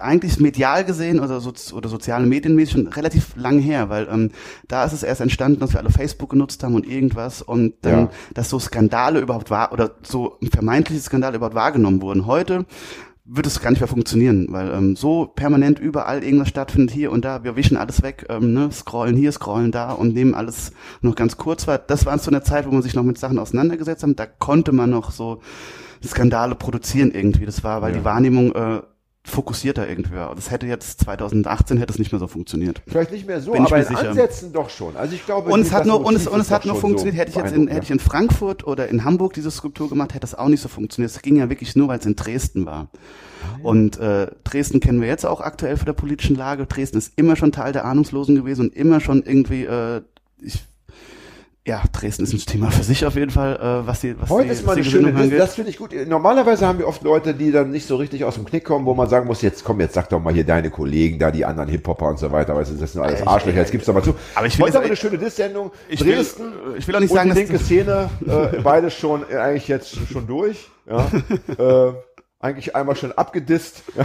[0.00, 4.30] eigentlich medial gesehen oder, so, oder soziale Medienmäßig schon relativ lang her, weil ähm,
[4.66, 7.92] da ist es erst entstanden, dass wir alle Facebook genutzt haben und irgendwas und dann,
[8.04, 8.11] Ja.
[8.32, 12.24] dass so Skandale überhaupt war oder so vermeintliche Skandale überhaupt wahrgenommen wurden.
[12.26, 12.64] Heute
[13.24, 17.24] wird es gar nicht mehr funktionieren, weil ähm, so permanent überall irgendwas stattfindet, hier und
[17.24, 21.14] da, wir wischen alles weg, ähm, ne, scrollen hier, scrollen da und nehmen alles noch
[21.14, 21.78] ganz kurz war.
[21.78, 24.72] Das war zu einer Zeit, wo man sich noch mit Sachen auseinandergesetzt hat, da konnte
[24.72, 25.40] man noch so
[26.04, 27.46] Skandale produzieren irgendwie.
[27.46, 27.98] Das war, weil Ja.
[28.00, 28.82] die Wahrnehmung äh,
[29.24, 30.35] fokussierter irgendwie war.
[30.35, 32.82] Das hätte jetzt 2018 hätte es nicht mehr so funktioniert.
[32.87, 34.11] Vielleicht nicht mehr so, Bin aber in sicher.
[34.11, 34.96] Ansätzen doch schon.
[34.96, 37.14] Also ich glaube, Und es hat nur und es, und es hat nur funktioniert.
[37.14, 39.88] so hätte ich jetzt in, beeindruckend, hätte ich in Frankfurt oder in Hamburg diese Skulptur
[39.88, 41.12] gemacht, hätte das auch nicht so funktioniert.
[41.12, 42.88] Es ging ja wirklich nur, weil es in Dresden war.
[43.62, 46.66] Und äh, Dresden kennen wir jetzt auch aktuell für der politischen Lage.
[46.66, 50.02] Dresden ist immer schon Teil der Ahnungslosen gewesen und immer schon irgendwie, äh,
[50.40, 50.64] ich,
[51.64, 54.46] ja, Dresden ist ein Thema für sich auf jeden Fall, äh, was die, was Heute
[54.48, 55.94] die, ist mal eine schöne, das, das finde ich gut.
[56.09, 58.94] Normalerweise haben wir oft Leute, die dann nicht so richtig aus dem Knick kommen, wo
[58.94, 61.68] man sagen muss, jetzt komm, jetzt sag doch mal hier deine Kollegen, da die anderen
[61.68, 64.14] Hip-Hopper und so weiter, du, das sind alles Arschlöcher, jetzt gibt's doch mal zu.
[64.35, 65.70] Aber ich will Heute jetzt- aber eine schöne Diss-Sendung.
[65.88, 69.22] Ich will- Dresden ich will auch nicht sagen, die dass linke Szene, äh, beides schon
[69.31, 71.07] äh, eigentlich jetzt schon durch, ja.
[71.88, 71.92] äh,
[72.40, 73.85] eigentlich einmal schon abgedisst.
[73.96, 74.05] Ja.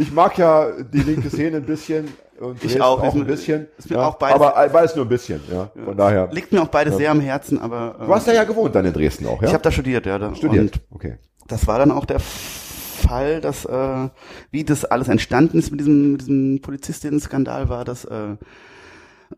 [0.00, 2.08] Ich mag ja die linke Szene ein bisschen
[2.40, 3.02] und Ich auch.
[3.02, 3.68] auch ein bisschen.
[3.86, 4.06] ja.
[4.08, 5.70] auch beides- aber äh, beides nur ein bisschen, ja.
[5.84, 6.28] Von daher.
[6.32, 8.84] Liegt mir auch beides sehr am Herzen, aber äh, Du hast da ja gewohnt dann
[8.86, 9.48] in Dresden auch, ja?
[9.48, 10.18] ich habe da studiert, ja.
[10.18, 10.80] Da, studiert.
[10.90, 11.18] Okay.
[11.48, 14.08] das war dann auch der Fall, dass äh,
[14.50, 18.36] wie das alles entstanden ist mit diesem, mit diesem Polizistinnen-Skandal war, dass äh,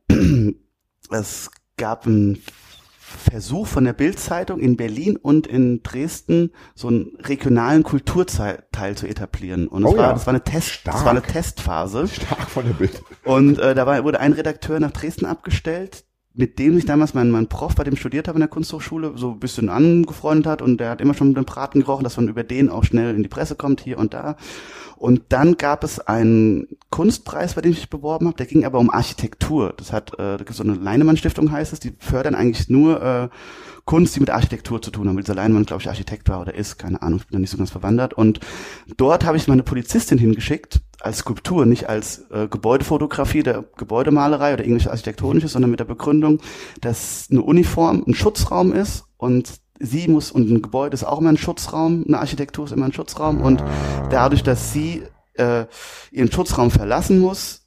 [1.10, 2.38] es gab einen
[3.12, 9.68] Versuch von der Bild-Zeitung in Berlin und in Dresden so einen regionalen Kulturteil zu etablieren.
[9.68, 10.12] Und das, Oh war, ja.
[10.12, 11.04] das war eine Test, das Stark.
[11.04, 12.08] war eine Testphase.
[12.08, 13.02] Stark von der Bild.
[13.24, 17.30] Und äh, da war, wurde ein Redakteur nach Dresden abgestellt, mit dem sich damals mein,
[17.30, 20.62] mein Prof, bei dem ich studiert habe in der Kunsthochschule, so ein bisschen angefreundet hat
[20.62, 23.14] und der hat immer schon mit dem Braten gerochen, dass man über den auch schnell
[23.14, 24.36] in die Presse kommt, hier und da.
[24.96, 28.78] Und dann gab es einen Kunstpreis, bei dem ich mich beworben habe, der ging aber
[28.78, 29.74] um Architektur.
[29.76, 33.28] Das hat, äh, so eine Leinemann-Stiftung heißt es, die fördern eigentlich nur äh,
[33.92, 35.16] Kunst, die mit Architektur zu tun haben.
[35.16, 37.50] Weil dieser Leinemann, glaube ich, Architekt war oder ist, keine Ahnung, ich bin da nicht
[37.50, 38.14] so ganz verwandert.
[38.14, 38.40] Und
[38.96, 44.64] dort habe ich meine Polizistin hingeschickt, als Skulptur, nicht als äh, Gebäudefotografie der Gebäudemalerei oder
[44.64, 46.38] irgendwas Architektonisches, sondern mit der Begründung,
[46.80, 51.28] dass eine Uniform ein Schutzraum ist und sie muss, und ein Gebäude ist auch immer
[51.28, 53.62] ein Schutzraum, eine Architektur ist immer ein Schutzraum und
[54.08, 55.02] dadurch, dass sie
[55.34, 55.66] äh,
[56.10, 57.61] ihren Schutzraum verlassen muss,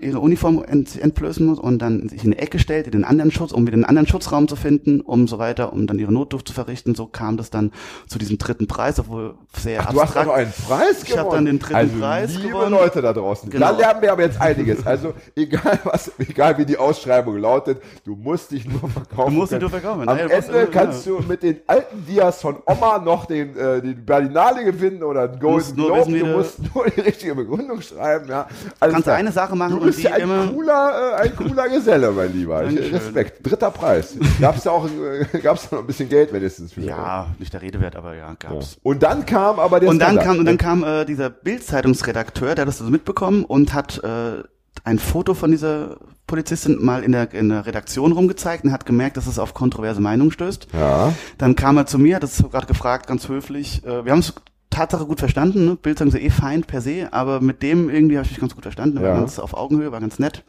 [0.00, 3.30] ihre Uniform ent, entblößen muss und dann sich in die Ecke stellt, in den anderen
[3.30, 6.48] Schutz, um wieder einen anderen Schutzraum zu finden, um so weiter, um dann ihre Notdurft
[6.48, 6.94] zu verrichten.
[6.94, 7.72] So kam das dann
[8.08, 10.26] zu diesem dritten Preis, obwohl sehr Ach, du hast abstrakt.
[10.28, 12.72] auch noch einen Preis Ich hab dann den dritten also, Preis liebe gewonnen.
[12.72, 13.72] Leute da draußen, Genau.
[13.72, 14.86] da lernen wir aber jetzt einiges.
[14.86, 19.32] Also egal was, egal wie die Ausschreibung lautet, du musst dich nur verkaufen.
[19.34, 20.08] Du musst dich nur verkaufen.
[20.08, 24.04] Am musst Ende kannst du mit den alten Dias von Oma noch den, äh, den
[24.04, 26.18] Berlinale gewinnen oder den Golden Globe.
[26.18, 28.28] du musst nur die richtige Begründung schreiben.
[28.28, 28.46] Ja.
[28.80, 32.10] Alles Kannst du eine Sache machen Du bist ja ein cooler, äh, ein cooler Geselle,
[32.12, 32.62] mein Lieber.
[32.62, 32.94] Dankeschön.
[32.94, 33.46] Respekt.
[33.46, 34.16] Dritter Preis.
[34.40, 36.80] Gab's da auch, äh, gab's da noch ein bisschen Geld wenigstens für?
[36.80, 38.78] Ja, nicht der Rede wert, aber ja, gab's.
[38.82, 40.24] Und dann kam aber der Und dann Skandal.
[40.26, 44.42] kam, und dann kam äh, dieser Bild-Zeitungsredakteur, der hat das also mitbekommen und hat äh,
[44.84, 49.16] ein Foto von dieser Polizistin mal in der, in der Redaktion rumgezeigt und hat gemerkt,
[49.16, 50.68] dass es auf kontroverse Meinungen stößt.
[50.72, 51.12] Ja.
[51.38, 53.84] Dann kam er zu mir, hat das so gerade gefragt, ganz höflich.
[53.84, 54.32] Äh, wir haben es
[54.76, 55.76] Tatsache gut verstanden, ne?
[55.80, 58.54] Bildzeitung ist ja eh Feind per se, aber mit dem irgendwie habe ich mich ganz
[58.54, 59.14] gut verstanden, war Ja.
[59.14, 60.44] ganz auf Augenhöhe, war ganz nett.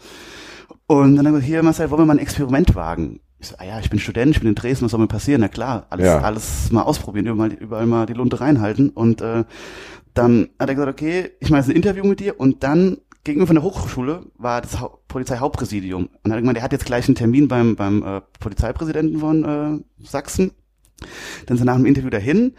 [0.85, 3.19] Und dann er gesagt, hier Marcel, wollen wir mal ein Experiment wagen?
[3.39, 5.41] Ich so, ah ja, ich bin Student, ich bin in Dresden, was soll mir passieren?
[5.41, 6.19] Na klar, alles, Ja.
[6.19, 8.89] alles mal ausprobieren, überall, überall mal die Lunte reinhalten.
[8.89, 9.43] Und äh,
[10.13, 13.47] dann hat er gesagt, okay, ich mache jetzt ein Interview mit dir und dann gegenüber
[13.47, 16.05] von der Hochschule war das Hau Polizeihauptpräsidium.
[16.05, 19.19] Und dann hat er gemeint, der hat jetzt gleich einen Termin beim, beim äh, Polizeipräsidenten
[19.19, 20.51] von äh, Sachsen.
[21.45, 22.55] Dann sind wir nach dem Interview dahin.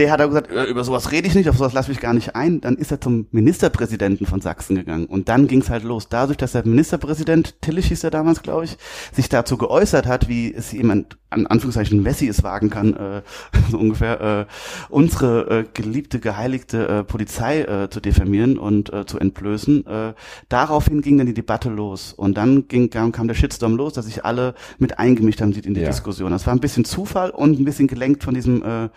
[0.00, 2.14] Der hat auch gesagt, über sowas rede ich nicht, auf sowas lasse ich mich gar
[2.14, 2.62] nicht ein.
[2.62, 5.04] Dann ist er zum Ministerpräsidenten von Sachsen gegangen.
[5.04, 6.08] Und dann ging es halt los.
[6.08, 8.78] Dadurch, dass der Ministerpräsident, Tillich hieß er damals, glaube ich,
[9.12, 13.20] sich dazu geäußert hat, wie es jemand, an Anführungszeichen Messi es wagen kann, äh,
[13.70, 14.46] so ungefähr, äh,
[14.88, 19.86] unsere äh, geliebte, geheiligte äh, Polizei äh, zu diffamieren und äh, zu entblößen.
[19.86, 20.14] Äh,
[20.48, 22.14] daraufhin ging dann die Debatte los.
[22.14, 25.74] Und dann ging, kam, kam der Shitstorm los, dass sich alle mit eingemischt haben in
[25.74, 25.88] die Ja.
[25.88, 26.30] Diskussion.
[26.30, 28.88] Das war ein bisschen Zufall und ein bisschen gelenkt von diesem äh,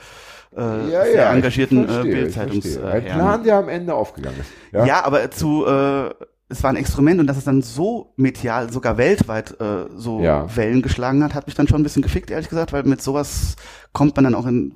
[0.55, 3.05] äh, ja, sehr ja, engagierten äh, Bildzeitungs Ein.
[3.05, 4.49] Plan, der am Ende aufgegangen ist.
[4.71, 6.09] Ja, Ja, aber zu äh,
[6.49, 10.45] es war ein Experiment und dass es dann so medial, sogar weltweit äh, so Ja.
[10.55, 13.55] Wellen geschlagen hat, hat mich dann schon ein bisschen gefickt, ehrlich gesagt, weil mit sowas
[13.91, 14.73] kommt man dann auch in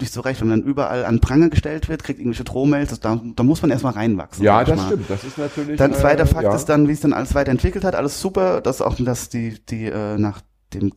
[0.00, 3.20] nicht so recht, wenn man dann überall an Pranger gestellt wird, kriegt irgendwelche Drohmails, da,
[3.34, 4.44] da muss man erstmal reinwachsen.
[4.44, 4.86] ja das mal.
[4.86, 5.10] stimmt.
[5.10, 5.76] Das ist natürlich.
[5.76, 6.54] Dann zweiter äh, Fakt ja.
[6.54, 9.86] ist dann, wie es dann alles weiterentwickelt hat, alles super, dass auch, dass die, die
[9.86, 10.40] äh, nach
[10.72, 10.92] dem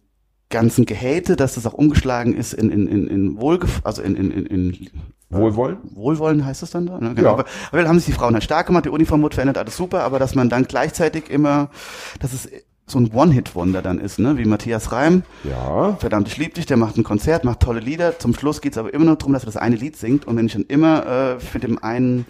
[0.51, 4.29] ganzen Gehate, dass das auch umgeschlagen ist in, in, in, in Wohlgef also in, in,
[4.31, 4.89] in, in
[5.29, 5.77] Wohlwollen.
[5.95, 6.99] Wohlwollen heißt es dann da?
[6.99, 7.07] Ne?
[7.07, 7.13] Ja.
[7.13, 7.29] Genau.
[7.31, 9.77] Aber, aber dann haben sich die Frauen halt stark gemacht, die Uniform wurde verändert, alles
[9.77, 11.69] super, aber dass man dann gleichzeitig immer,
[12.19, 12.49] dass es
[12.85, 14.37] so ein One-Hit-Wonder dann ist, ne?
[14.37, 15.95] wie Matthias Reim, Ja.
[15.99, 18.93] verdammt, ich lieb dich, der macht ein Konzert, macht tolle Lieder, zum Schluss geht's aber
[18.93, 21.43] immer noch darum, dass er das eine Lied singt und wenn ich dann immer äh,
[21.53, 22.25] mit dem einen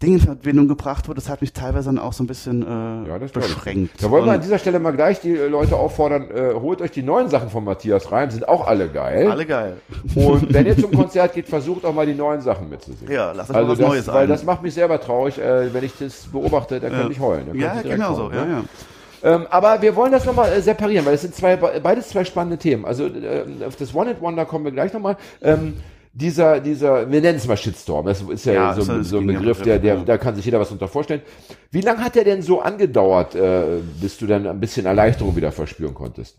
[0.00, 3.08] Ding in Verbindung gebracht wurde, das hat mich teilweise dann auch so ein bisschen äh,
[3.08, 4.00] Ja, beschränkt.
[4.00, 6.92] Da wollen wir an dieser Stelle mal gleich die äh, Leute auffordern, äh, holt euch
[6.92, 9.28] die neuen Sachen von Matthias Reim, sind auch alle geil.
[9.28, 9.78] alle geil.
[10.14, 13.12] Und wenn ihr zum Konzert geht, versucht auch mal die neuen Sachen mitzusingen.
[13.12, 14.28] Ja, lass uns also mal was das, Neues Weil ein.
[14.28, 17.46] das macht mich selber traurig, äh, wenn ich das beobachte, dann könnte ich heulen.
[17.48, 18.52] Dann Ja, genau so, heulen, ja, ne?
[18.52, 19.34] ja.
[19.34, 22.56] Ähm, aber wir wollen das nochmal äh, separieren, weil es sind zwei, beides zwei spannende
[22.56, 22.84] Themen.
[22.84, 25.16] Also äh, auf das One-Hit-Wonder kommen wir gleich nochmal.
[25.42, 25.74] Ähm,
[26.20, 29.18] dieser, dieser, wir nennen es mal Shitstorm, das ist ja, Ja, so, das ist so
[29.18, 31.22] ein gegen den Begriff, der, der, da kann sich jeder was unter vorstellen.
[31.70, 35.52] Wie lange hat der denn so angedauert, äh, bis du dann ein bisschen Erleichterung wieder
[35.52, 36.36] verspüren konntest?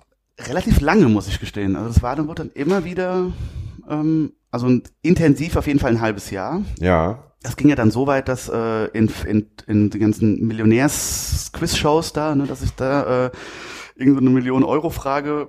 [0.48, 1.76] relativ lange, muss ich gestehen.
[1.76, 3.34] Also es war dann, wurde dann immer wieder,
[3.90, 6.62] ähm, also ein- intensiv auf jeden Fall ein halbes Jahr.
[6.80, 7.26] Ja.
[7.44, 12.36] Das ging ja dann so weit, dass äh, in, in, in den ganzen Millionärs-Quiz-Shows da,
[12.36, 13.32] ne, dass ich da äh,
[13.96, 15.48] irgendeine Million-Euro-Frage,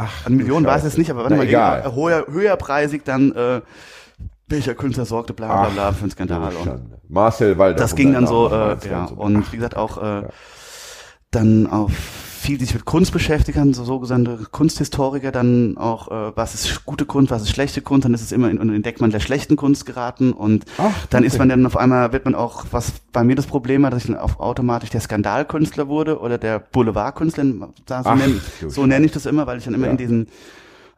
[0.00, 1.92] Ach, an Millionen du war es jetzt nicht, aber warte Na, mal, egal.
[1.94, 3.60] höher, höherpreisig dann, äh,
[4.46, 6.52] welcher Künstler sorgte bla bla bla für einen Skandal.
[7.08, 7.76] Marcel Walder.
[7.76, 10.28] das ging dann so, äh, ja, und wie gesagt auch äh,
[11.32, 11.90] dann auf
[12.48, 17.04] viel sich mit Kunst beschäftigt haben, so sogenannte Kunsthistoriker, dann auch, äh, was ist gute
[17.04, 19.54] Kunst, was ist schlechte Kunst, dann ist es immer in, unter den Deckmann der schlechten
[19.54, 23.22] Kunst geraten und Ach, dann ist man dann auf einmal, wird man auch, was bei
[23.22, 27.44] mir das Problem war, dass ich dann auch automatisch der Skandalkünstler wurde oder der Boulevardkünstler,
[27.44, 29.92] so, nenn, so nenne ich das immer, weil ich dann immer Ja.
[29.92, 30.28] in diesen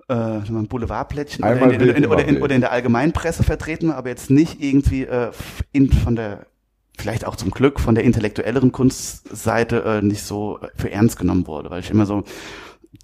[0.07, 4.09] äh, Boulevardplättchen oder in, in, in, oder, in, oder in der Allgemeinpresse vertreten war, aber
[4.11, 5.33] jetzt nicht irgendwie äh,
[5.73, 6.47] in, von der
[7.01, 11.71] vielleicht auch zum Glück von der intellektuelleren Kunstseite äh, nicht so für ernst genommen wurde,
[11.71, 12.23] weil ich immer so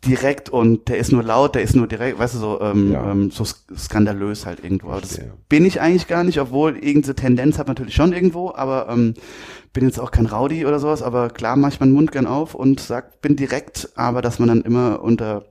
[0.06, 3.10] direkt und der ist nur laut, der ist nur direkt, weißt du, so, ähm, Ja.
[3.10, 4.88] ähm, so sk- skandalös halt irgendwo.
[4.90, 8.88] Aber das bin ich eigentlich gar nicht, obwohl irgendeine Tendenz hat natürlich schon irgendwo, aber
[8.90, 9.14] ähm,
[9.72, 12.54] bin jetzt auch kein Rowdy oder sowas, aber klar mache ich meinen Mund gern auf
[12.54, 15.44] und sag, bin direkt, aber dass man dann immer unter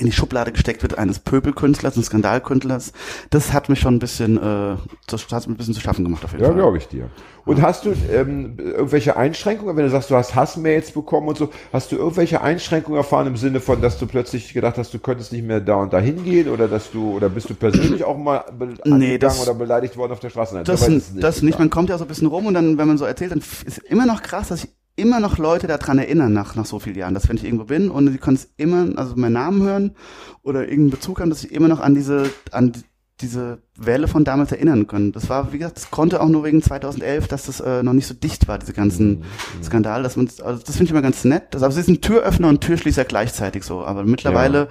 [0.00, 2.92] in die Schublade gesteckt wird eines Pöbelkünstlers, eines Skandalkünstlers,
[3.30, 6.24] das hat mich schon ein bisschen, äh, das hat mir ein bisschen zu schaffen gemacht
[6.24, 6.58] auf jeden Ja, Fall.
[6.58, 7.10] glaube ich dir.
[7.44, 11.48] Und hast du ähm, irgendwelche Einschränkungen, wenn du sagst, du hast Hassmails bekommen und so,
[11.72, 15.32] hast du irgendwelche Einschränkungen erfahren im Sinne von, dass du plötzlich gedacht hast, du könntest
[15.32, 18.44] nicht mehr da und da hingehen oder dass du, oder bist du persönlich auch mal
[18.84, 20.54] Nee, angegangen das- oder beleidigt worden auf der Straße?
[20.56, 22.76] Nein, Das, das ist es nicht, man kommt ja so ein bisschen rum und dann,
[22.76, 25.98] wenn man so erzählt, dann ist immer noch krass, dass ich immer noch Leute daran
[25.98, 28.48] erinnern nach, nach so vielen Jahren, dass wenn ich irgendwo bin und sie können es
[28.56, 29.96] immer, also meinen Namen hören
[30.42, 32.72] oder irgendeinen Bezug haben, dass sie immer noch an diese, an
[33.20, 35.12] diese Welle von damals erinnern können.
[35.12, 38.06] Das war, wie gesagt, das konnte auch nur wegen 2011, dass das äh, noch nicht
[38.06, 39.62] so dicht war, diese ganzen mhm.
[39.62, 40.04] Skandale.
[40.04, 41.46] Dass man, also das finde ich immer ganz nett.
[41.50, 43.84] Das, also es ist ein Türöffner und Türschließer gleichzeitig so.
[43.84, 44.68] Aber mittlerweile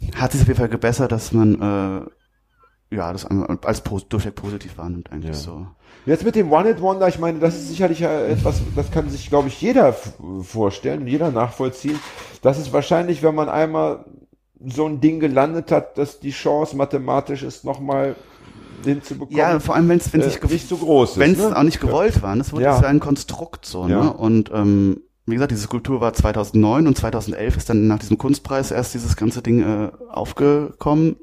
[0.00, 0.20] ja.
[0.20, 5.12] hat sich auf jeden Fall gebessert, dass man äh, ja das als durchweg positiv wahrnimmt
[5.12, 5.42] eigentlich ja.
[5.42, 5.66] so.
[6.06, 9.60] Jetzt mit dem One-Hit-Wonder, ich meine, das ist sicherlich etwas, das kann sich, glaube ich,
[9.60, 9.94] jeder
[10.42, 11.98] vorstellen, jeder nachvollziehen.
[12.40, 14.04] Das ist wahrscheinlich, wenn man einmal
[14.64, 18.16] so ein Ding gelandet hat, dass die Chance mathematisch ist, nochmal
[18.84, 19.38] hinzubekommen.
[19.38, 21.18] Ja, vor allem, wenn es äh, nicht so groß ist.
[21.18, 21.56] Wenn es ne?
[21.56, 22.22] auch nicht gewollt ja.
[22.22, 22.36] war.
[22.36, 22.78] Das wurde ja.
[22.78, 23.86] ein Konstrukt so.
[23.86, 23.92] Ne?
[23.92, 24.08] Ja.
[24.08, 28.70] Und ähm, wie gesagt, diese Skulptur war 2009 und 2011 ist dann nach diesem Kunstpreis
[28.70, 31.16] erst dieses ganze Ding äh, aufgekommen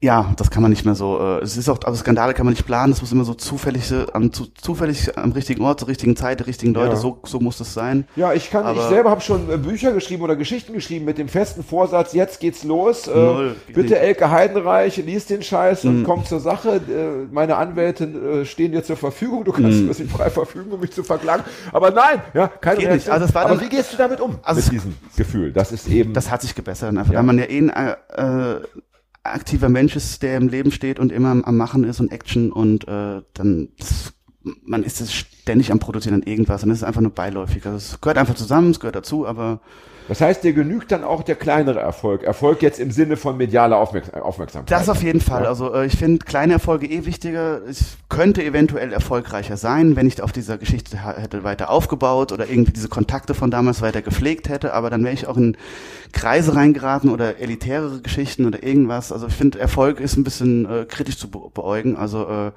[0.00, 1.18] ja, das kann man nicht mehr so.
[1.18, 2.92] Äh, es ist auch, also Skandale kann man nicht planen.
[2.92, 6.44] Das muss immer so zufällig am zu, zufällig am richtigen Ort, zur richtigen Zeit, die
[6.44, 6.90] richtigen Leute.
[6.90, 6.96] Ja.
[6.96, 8.06] So, so muss das sein.
[8.14, 8.64] Ja, ich kann.
[8.64, 12.12] Aber ich selber habe schon äh, Bücher geschrieben oder Geschichten geschrieben mit dem festen Vorsatz:
[12.12, 13.08] Jetzt geht's los.
[13.08, 13.94] Äh, Null, bitte nicht.
[13.94, 16.04] Elke Heidenreich, lies den Scheiß und mm.
[16.04, 16.76] komm zur Sache.
[16.76, 19.42] Äh, meine Anwälte äh, stehen dir zur Verfügung.
[19.44, 19.90] Du kannst mm.
[19.90, 21.42] dich frei verfügen, um mich zu verklagen.
[21.72, 23.14] Aber nein, ja, keine Geht Reaktion.
[23.14, 24.38] Also Aber wie gehst du damit um?
[24.44, 25.52] Also mit diesem Gefühl.
[25.52, 26.14] Das ist eben.
[26.14, 27.18] Das hat sich gebessert, einfach, ja.
[27.18, 28.60] weil man ja eh äh,
[29.34, 32.86] aktiver Mensch ist, der im Leben steht und immer am Machen ist und Action und
[32.88, 33.68] äh, dann
[34.64, 37.66] man ist es ständig am Produzieren an irgendwas und es ist einfach nur beiläufig.
[37.66, 39.60] Also es gehört einfach zusammen, es gehört dazu, aber
[40.08, 42.22] das heißt, dir genügt dann auch der kleinere Erfolg.
[42.22, 44.70] Erfolg jetzt im Sinne von medialer Aufmerks Aufmerksamkeit.
[44.70, 45.46] Das auf jeden Fall.
[45.46, 47.60] Also äh, ich finde kleine Erfolge eh wichtiger.
[47.68, 52.72] Ich könnte eventuell erfolgreicher sein, wenn ich auf dieser Geschichte hätte weiter aufgebaut oder irgendwie
[52.72, 54.72] diese Kontakte von damals weiter gepflegt hätte.
[54.72, 55.56] Aber dann wäre ich auch in
[56.12, 59.12] Kreise reingeraten oder elitärere Geschichten oder irgendwas.
[59.12, 61.96] Also ich finde, Erfolg ist ein bisschen äh, kritisch zu be beäugen.
[61.96, 62.52] Also äh,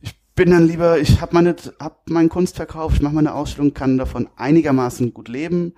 [0.00, 3.98] ich bin dann lieber, ich habe meine, hab meinen Kunstverkauf, ich mache meine Ausstellung, kann
[3.98, 5.74] davon einigermaßen gut leben,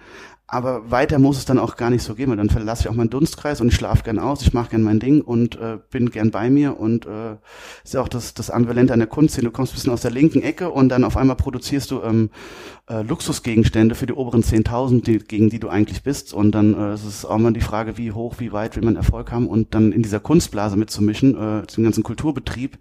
[0.52, 2.94] aber weiter muss es dann auch gar nicht so gehen, weil dann verlasse ich auch
[2.94, 6.10] meinen Dunstkreis und ich schlafe gern aus, ich mache gern mein Ding und äh, bin
[6.10, 7.36] gern bei mir und äh,
[7.82, 9.46] ist ja auch das, das Ambivalente an der Kunstszene.
[9.46, 12.28] Du kommst ein bisschen aus der linken Ecke und dann auf einmal produzierst du ähm,
[12.90, 16.94] äh, Luxusgegenstände für die oberen 10.000, die, gegen die du eigentlich bist und dann äh,
[16.94, 19.74] ist es auch mal die Frage, wie hoch, wie weit will man Erfolg haben und
[19.74, 22.76] dann in dieser Kunstblase mitzumischen, äh, den ganzen Kulturbetrieb,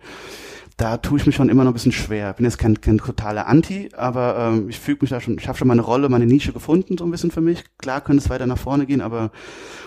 [0.82, 2.34] da tue ich mich schon immer noch ein bisschen schwer.
[2.34, 5.56] Bin jetzt kein, kein totaler Anti, aber ähm, ich fühle mich da schon, ich habe
[5.56, 7.64] schon meine Rolle, meine Nische gefunden, so ein bisschen für mich.
[7.78, 9.30] Klar könnte es weiter nach vorne gehen, aber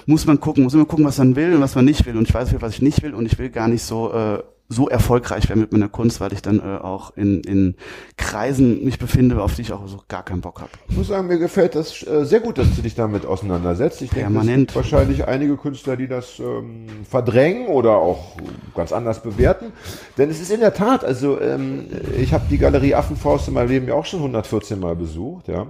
[0.07, 2.17] muss man gucken, muss immer gucken, was man will und was man nicht will.
[2.17, 4.89] Und ich weiß, was ich nicht will und ich will gar nicht so äh, so
[4.89, 7.75] erfolgreich wäre mit meiner Kunst, weil ich dann äh, auch in, in
[8.17, 10.71] Kreisen mich befinde, auf die ich auch so gar keinen Bock habe.
[10.89, 14.01] Ich muss sagen, mir gefällt das äh, sehr gut, dass du dich damit auseinandersetzt.
[14.01, 18.37] Ich denke, es gibt wahrscheinlich einige Künstler, die das ähm, verdrängen oder auch
[18.75, 19.73] ganz anders bewerten.
[20.17, 23.69] Denn es ist in der Tat, also ähm, ich habe die Galerie Affenfaust in meinem
[23.69, 25.67] Leben ja auch schon 114 Mal besucht, ja.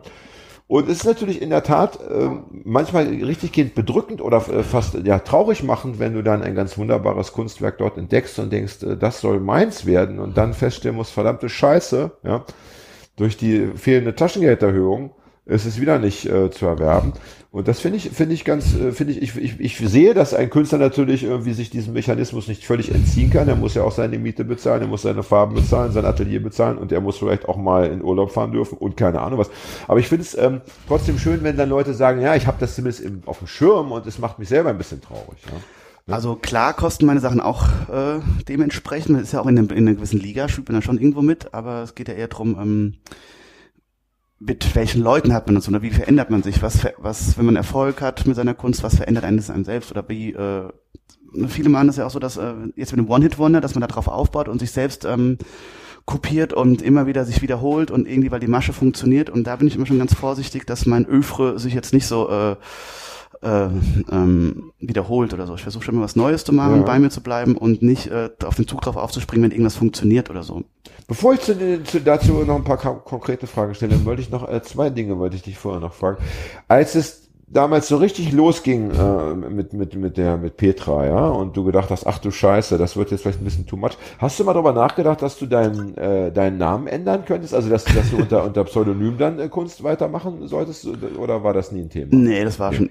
[0.66, 2.30] Und es ist natürlich in der Tat äh,
[2.64, 7.32] manchmal richtiggehend bedrückend oder äh, fast ja traurig machend, wenn du dann ein ganz wunderbares
[7.32, 10.18] Kunstwerk dort entdeckst und denkst, äh, das soll meins werden.
[10.18, 12.44] Und dann feststellen musst, verdammte Scheiße, ja,
[13.16, 15.10] durch die fehlende Taschengelderhöhung
[15.46, 17.12] ist es wieder nicht äh, zu erwerben.
[17.50, 20.34] Und das finde ich, finde ich ganz, äh, finde ich, ich, ich, ich sehe, dass
[20.34, 23.46] ein Künstler natürlich irgendwie sich diesem Mechanismus nicht völlig entziehen kann.
[23.46, 26.78] Er muss ja auch seine Miete bezahlen, er muss seine Farben bezahlen, sein Atelier bezahlen
[26.78, 29.50] und er muss vielleicht auch mal in Urlaub fahren dürfen und keine Ahnung was.
[29.86, 32.74] Aber ich finde es ähm, trotzdem schön, wenn dann Leute sagen, ja, ich habe das
[32.74, 35.38] zumindest im, auf dem Schirm und es macht mich selber ein bisschen traurig.
[35.46, 36.12] Ja.
[36.12, 39.16] Also klar kosten meine Sachen auch äh, dementsprechend.
[39.16, 41.22] Das ist ja auch in, einem, in einer gewissen Liga, spielt man da schon irgendwo
[41.22, 42.58] mit, aber es geht ja eher drum.
[42.60, 42.94] Ähm,
[44.46, 46.62] mit welchen Leuten hat man das oder wie verändert man sich?
[46.62, 49.90] Was, was, wenn man Erfolg hat mit seiner Kunst, was verändert einen das einem selbst?
[49.90, 50.68] Oder wie, äh,
[51.48, 53.86] viele machen das ja auch so, dass äh, jetzt mit dem One-Hit-Wonder, dass man da
[53.86, 55.38] drauf aufbaut und sich selbst ähm,
[56.04, 59.30] kopiert und immer wieder sich wiederholt und irgendwie, weil die Masche funktioniert.
[59.30, 62.28] Und da bin ich immer schon ganz vorsichtig, dass mein Öfre sich jetzt nicht so
[62.28, 62.56] äh,
[63.44, 63.68] äh,
[64.10, 65.54] ähm, wiederholt oder so.
[65.54, 66.82] Ich versuche schon mal was Neues zu machen, ja.
[66.82, 70.30] bei mir zu bleiben und nicht äh, auf den Zug drauf aufzuspringen, wenn irgendwas funktioniert
[70.30, 70.64] oder so.
[71.06, 74.62] Bevor ich zu, zu, dazu noch ein paar konkrete Fragen stelle, wollte ich noch äh,
[74.62, 76.18] zwei Dinge wollte ich dich vorher noch fragen.
[76.68, 81.56] Als es damals so richtig losging äh, mit mit mit der mit Petra, ja, und
[81.56, 83.92] du gedacht hast, ach du Scheiße, das wird jetzt vielleicht ein bisschen too much.
[84.18, 87.84] Hast du mal darüber nachgedacht, dass du deinen äh, deinen Namen ändern könntest, also dass,
[87.84, 90.86] dass du unter unter Pseudonym dann äh, Kunst weitermachen solltest,
[91.18, 92.14] oder war das nie ein Thema?
[92.14, 92.90] Nee, das war schon.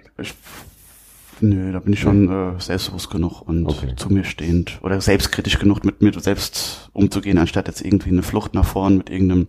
[1.41, 3.93] Nö, da bin ich schon äh, selbstbewusst genug und okay.
[3.96, 8.54] zu mir stehend oder selbstkritisch genug, mit mir selbst umzugehen, anstatt jetzt irgendwie eine Flucht
[8.54, 9.48] nach vorn mit irgendeinem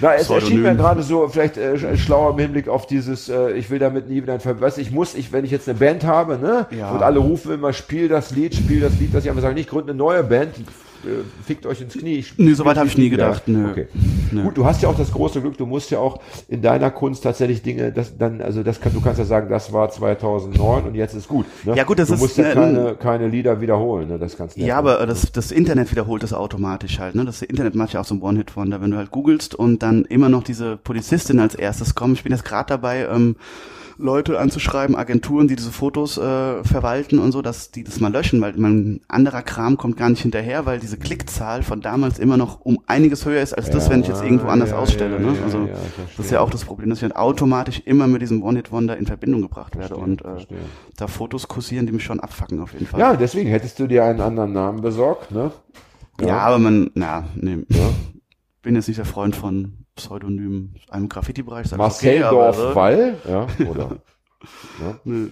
[0.00, 3.70] na, es erschien mir gerade so vielleicht äh, schlauer im Hinblick auf dieses, äh, ich
[3.70, 6.04] will damit nie wieder ein Ver Weißt ich muss, ich, wenn ich jetzt eine Band
[6.04, 6.66] habe, ne?
[6.76, 6.90] Ja.
[6.90, 9.70] Und alle rufen immer, spiel das Lied, spiel das Lied, dass ich einfach sage, nicht
[9.70, 10.56] gründe eine neue Band,
[11.44, 12.24] fickt euch ins Knie.
[12.36, 13.46] nee, soweit habe ich nie gedacht.
[13.46, 13.70] Nö.
[13.70, 13.86] Okay.
[14.32, 14.42] Ja.
[14.42, 17.22] Gut, du hast ja auch das große Glück, du musst ja auch in deiner Kunst
[17.22, 20.94] tatsächlich Dinge, das dann, also das kann, du kannst ja sagen, das war 2009 und
[20.94, 21.46] jetzt ist gut.
[21.64, 21.76] Ne?
[21.76, 24.18] Ja, gut, das du ist, musst ja ne, keine, keine Lieder wiederholen, ne?
[24.18, 27.14] Das kannst du Ja, aber das, das Internet wiederholt das automatisch halt.
[27.14, 27.24] Ne?
[27.24, 30.28] Das Internet macht ja auch so ein One-Hit-Wonder, wenn du halt googelst und dann immer
[30.28, 32.16] noch diese Polizistin als erstes kommt.
[32.16, 33.36] Ich bin jetzt gerade dabei, ähm,
[33.96, 38.40] Leute anzuschreiben, Agenturen, die diese Fotos äh, verwalten und so, dass die das mal löschen,
[38.40, 42.60] weil mein anderer Kram kommt gar nicht hinterher, weil diese Klickzahl von damals immer noch
[42.60, 45.14] um einiges höher ist als das, Ja, wenn ich jetzt irgendwo anders ja, ausstelle.
[45.16, 45.36] ja, ne?
[45.38, 45.74] ja, Also ja,
[46.16, 49.06] das ist ja auch das Problem, dass ich halt automatisch immer mit diesem One-Hit-Wonder in
[49.06, 50.58] Verbindung gebracht werde Verstehe, und äh, verstehe.
[50.96, 52.98] da Fotos kursieren, die mich schon abfacken auf jeden Fall.
[53.00, 55.52] Ja, deswegen hättest du dir einen anderen Namen besorgt, ne?
[56.20, 57.58] Ja, aber man, na, nee.
[58.62, 61.74] Bin jetzt nicht der Freund von Pseudonymen im Graffiti-Bereich.
[61.76, 63.96] Marcel okay, Dorf Wall, ja, oder?
[65.04, 65.30] Nö.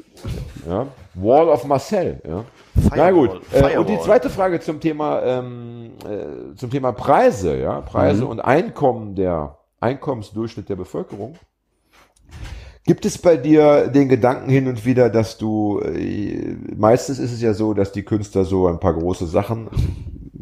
[0.67, 0.87] Ja.
[1.15, 2.45] Wall of Marcel, ja.
[2.75, 3.31] Firewall, Na gut.
[3.53, 4.01] Äh, und die Firewall.
[4.05, 8.31] zweite Frage zum Thema ähm, äh, zum Thema Preise, ja, Preise Mhm.
[8.31, 11.35] und Einkommen der Einkommensdurchschnitt der Bevölkerung.
[12.85, 17.41] Gibt es bei dir den Gedanken hin und wieder, dass du äh, meistens ist es
[17.43, 19.69] ja so, dass die Künstler so ein paar große Sachen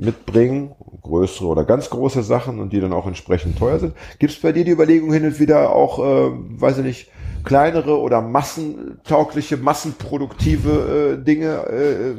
[0.00, 3.94] mitbringen, größere oder ganz große Sachen und die dann auch entsprechend teuer sind.
[4.18, 7.10] Gibt es bei dir die Überlegung hin und wieder auch, äh, weiß ich nicht,
[7.44, 12.14] kleinere oder massentaugliche, massenproduktive äh, Dinge äh,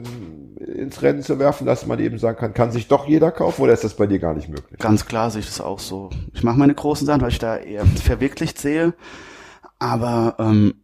[0.63, 3.73] ins Rennen zu werfen, dass man eben sagen kann, kann sich doch jeder kaufen oder
[3.73, 4.79] ist das bei dir gar nicht möglich?
[4.79, 6.09] Ganz klar sehe ich das auch so.
[6.33, 8.93] Ich mache meine großen Sachen, weil ich da eher verwirklicht sehe.
[9.79, 10.75] Aber ähm,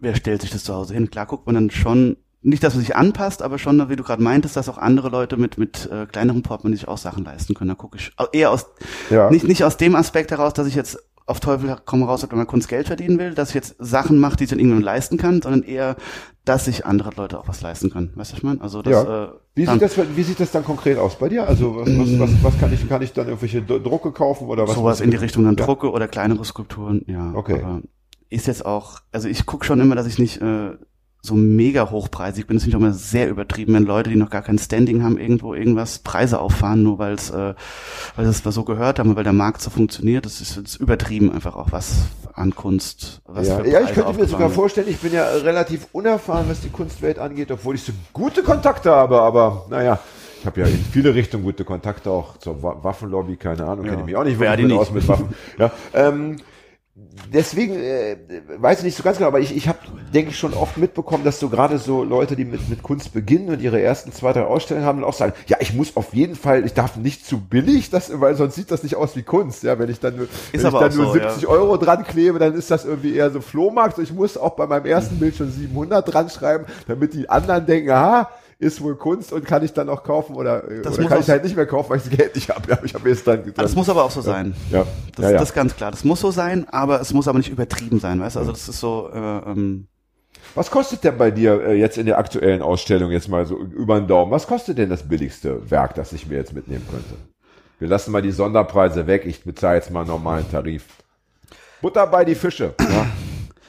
[0.00, 1.10] wer stellt sich das zu Hause hin?
[1.10, 4.22] Klar guckt man dann schon, nicht, dass man sich anpasst, aber schon, wie du gerade
[4.22, 7.68] meintest, dass auch andere Leute mit mit äh, kleineren Portemonnaie sich auch Sachen leisten können.
[7.68, 8.66] Da gucke ich eher aus
[9.10, 9.30] Ja.
[9.30, 12.46] nicht nicht aus dem Aspekt heraus, dass ich jetzt auf Teufel komm raus, wenn man
[12.46, 15.40] Kunst Geld verdienen will, dass ich jetzt Sachen mache, die ich dann irgendwann leisten kann,
[15.42, 15.94] sondern eher,
[16.44, 18.10] dass sich andere Leute auch was leisten können.
[18.16, 18.60] Weißt du, was ich meine?
[18.62, 19.24] Also das, Ja.
[19.24, 21.46] äh, Wie sieht, das, wie sieht das dann konkret aus bei dir?
[21.46, 24.74] Also was, was, was, was kann ich kann ich dann irgendwelche Drucke kaufen oder was?
[24.74, 25.66] sowas in die Richtung dann Ja.
[25.66, 27.32] Drucke oder kleinere Skulpturen, ja.
[27.34, 27.62] Okay.
[27.62, 27.82] Aber
[28.28, 30.70] ist jetzt auch, also ich gucke schon immer, dass ich nicht äh,
[31.22, 32.56] so mega hochpreisig bin.
[32.56, 35.18] Das finde ich auch immer sehr übertrieben, wenn Leute, die noch gar kein Standing haben,
[35.18, 37.54] irgendwo irgendwas Preise auffahren, nur weil es, äh,
[38.16, 40.24] weil es mal so gehört haben, weil der Markt so funktioniert.
[40.24, 41.92] Das ist jetzt übertrieben einfach auch was
[42.34, 43.20] an Kunst.
[43.26, 46.60] Was Ja, für ja, ich könnte mir sogar vorstellen, ich bin ja relativ unerfahren, was
[46.60, 49.98] die Kunstwelt angeht, obwohl ich so gute Kontakte habe, aber naja,
[50.40, 53.90] ich habe ja in viele Richtungen gute Kontakte, auch zur Wa Waffenlobby, keine Ahnung, Ja.
[53.90, 54.78] kenne ich mich auch nicht wirklich nicht?
[54.78, 55.28] aus mit Waffen.
[55.58, 56.36] Ja, ähm,
[57.32, 58.16] deswegen äh,
[58.58, 59.78] weiß ich nicht so ganz genau, aber ich, ich habe,
[60.12, 63.48] denke ich, schon oft mitbekommen, dass so gerade so Leute, die mit, mit Kunst beginnen
[63.48, 66.34] und ihre ersten zwei, drei Ausstellungen haben, dann auch sagen, ja, ich muss auf jeden
[66.34, 69.62] Fall, ich darf nicht zu billig, das, weil sonst sieht das nicht aus wie Kunst.
[69.62, 71.48] Ja, wenn ich dann nur, wenn ich dann nur so, 70 ja.
[71.48, 73.98] Euro dran klebe, dann ist das irgendwie eher so Flohmarkt.
[73.98, 77.90] Ich muss auch bei meinem ersten Bild schon 700 dran schreiben, damit die anderen denken,
[77.90, 81.10] aha, ist wohl Kunst und kann ich dann auch kaufen oder, äh, Das oder muss
[81.10, 82.70] kann ich halt nicht mehr kaufen, weil ich das Geld nicht habe.
[82.70, 84.54] Ja, ich habe jetzt dann, dann Das muss aber auch so sein.
[84.70, 85.38] ja, Das, ja, ja.
[85.38, 85.90] das ist ganz klar.
[85.90, 88.40] Das muss so sein, aber es muss aber nicht übertrieben sein, weißt du?
[88.40, 89.86] Also das ist so, äh, ähm,
[90.54, 93.98] Was kostet denn bei dir äh, jetzt in der aktuellen Ausstellung jetzt mal so über
[93.98, 94.30] den Daumen?
[94.30, 97.14] Was kostet denn das billigste Werk, das ich mir jetzt mitnehmen könnte?
[97.78, 99.22] Wir lassen mal die Sonderpreise weg.
[99.24, 100.84] Ich bezahle jetzt mal einen normalen Tarif.
[101.80, 102.74] Butter bei die Fische.
[102.78, 103.06] Ja.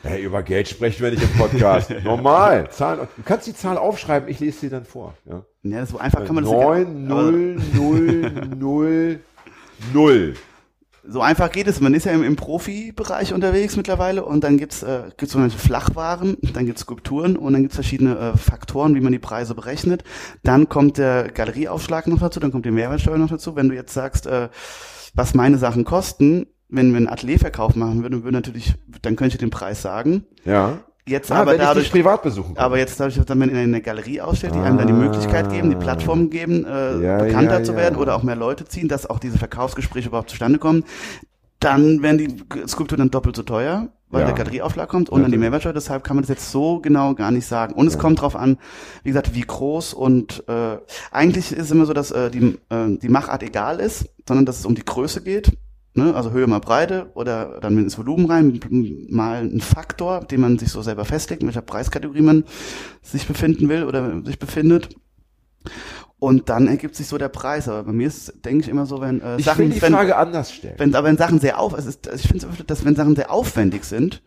[0.03, 1.93] Hey, über Geld sprechen wir nicht im Podcast.
[2.03, 2.71] Normal.
[2.71, 3.07] Zahlen.
[3.17, 5.13] Du kannst die Zahl aufschreiben, ich lese sie dann vor.
[5.25, 5.43] Ja.
[5.61, 9.19] ja, so einfach kann man das 9, aber 0, 0, 0,
[9.93, 10.33] 0.
[11.07, 11.81] So einfach geht es.
[11.81, 15.59] Man ist ja im, im Profibereich unterwegs mittlerweile und dann gibt's äh, gibt's zum Beispiel
[15.59, 20.03] Flachwaren, dann gibt's Skulpturen und dann gibt's verschiedene äh, Faktoren, wie man die Preise berechnet.
[20.41, 23.55] Dann kommt der Galerieaufschlag noch dazu, dann kommt die Mehrwertsteuer noch dazu.
[23.55, 24.49] Wenn du jetzt sagst, äh,
[25.13, 29.39] was meine Sachen kosten, wenn wir einen Atelierverkauf machen würden, würde natürlich, dann könnte ich
[29.39, 30.25] den Preis sagen.
[30.45, 30.79] Ja.
[31.07, 32.63] Jetzt Ah, aber wenn ich dadurch, dich privat besuchen kann.
[32.63, 35.69] aber jetzt dadurch, dass man in eine Galerie ausstellt, die einem dann die Möglichkeit geben,
[35.71, 37.77] die Plattform geben, äh, Ja, bekannter ja, zu ja.
[37.79, 40.83] werden oder auch mehr Leute ziehen, dass auch diese Verkaufsgespräche überhaupt zustande kommen,
[41.59, 44.27] dann werden die Skulpturen dann doppelt so teuer, weil Ja.
[44.27, 45.37] der Galerieaufschlag kommt und dann die.
[45.39, 45.73] Mehrwertsteuer.
[45.73, 47.73] Deshalb kann man das jetzt so genau gar nicht sagen.
[47.73, 48.57] Und es kommt drauf an,
[49.03, 50.77] wie gesagt, wie groß und äh,
[51.11, 54.59] eigentlich ist es immer so, dass äh, die, äh, die Machart egal ist, sondern dass
[54.59, 55.51] es um die Größe geht.
[55.93, 56.15] Ne?
[56.15, 58.59] Also Höhe mal Breite oder dann ins Volumen rein,
[59.09, 62.45] mal ein Faktor, den man sich so selber festlegt, in welcher Preiskategorie man
[63.01, 64.95] sich befinden will oder sich befindet.
[66.17, 67.67] Und dann ergibt sich so der Preis.
[67.67, 69.93] Aber bei mir ist, denke ich immer so, wenn äh, ich Sachen, will die wenn,
[69.93, 70.75] Frage anders stellen.
[70.77, 73.83] wenn, aber wenn Sachen sehr auf, es ist, ich finde, dass wenn Sachen sehr aufwendig
[73.83, 74.21] sind,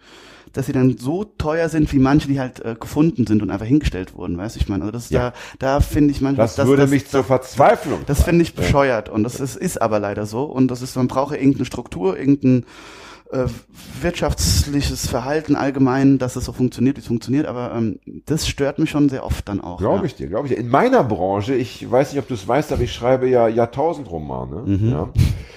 [0.55, 3.67] dass sie dann so teuer sind, wie manche, die halt äh, gefunden sind und einfach
[3.67, 5.33] hingestellt wurden, weißt du, ich meine, also das ist Ja.
[5.59, 8.01] da, da finde ich manchmal, das, würde mich zur Verzweiflung.
[8.07, 11.09] das finde ich bescheuert und das ist, ist aber leider so und das ist, man
[11.09, 12.65] braucht ja irgendeine Struktur, irgendein
[13.35, 13.47] äh,
[14.01, 18.91] wirtschaftliches Verhalten allgemein, dass es so funktioniert, wie es funktioniert, aber ähm, das stört mich
[18.91, 19.79] schon sehr oft dann auch.
[19.79, 20.05] Glaube ja.
[20.05, 20.61] ich dir, glaube ich dir.
[20.61, 24.63] In meiner Branche, ich weiß nicht, ob du es weißt, aber ich schreibe ja Jahrtausendromane.
[24.67, 24.91] Mhm.
[24.91, 25.09] Ja.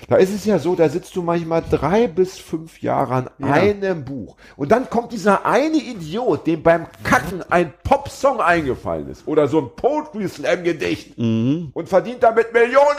[0.09, 3.51] Da ist es ja so, da sitzt du manchmal drei bis fünf Jahre an Ja.
[3.53, 4.37] einem Buch.
[4.55, 9.27] Und dann kommt dieser eine Idiot, dem beim Kacken ein Popsong eingefallen ist.
[9.27, 11.17] Oder so ein Poetry Slam Gedicht.
[11.17, 11.71] Mhm.
[11.73, 12.97] Und verdient damit Millionen.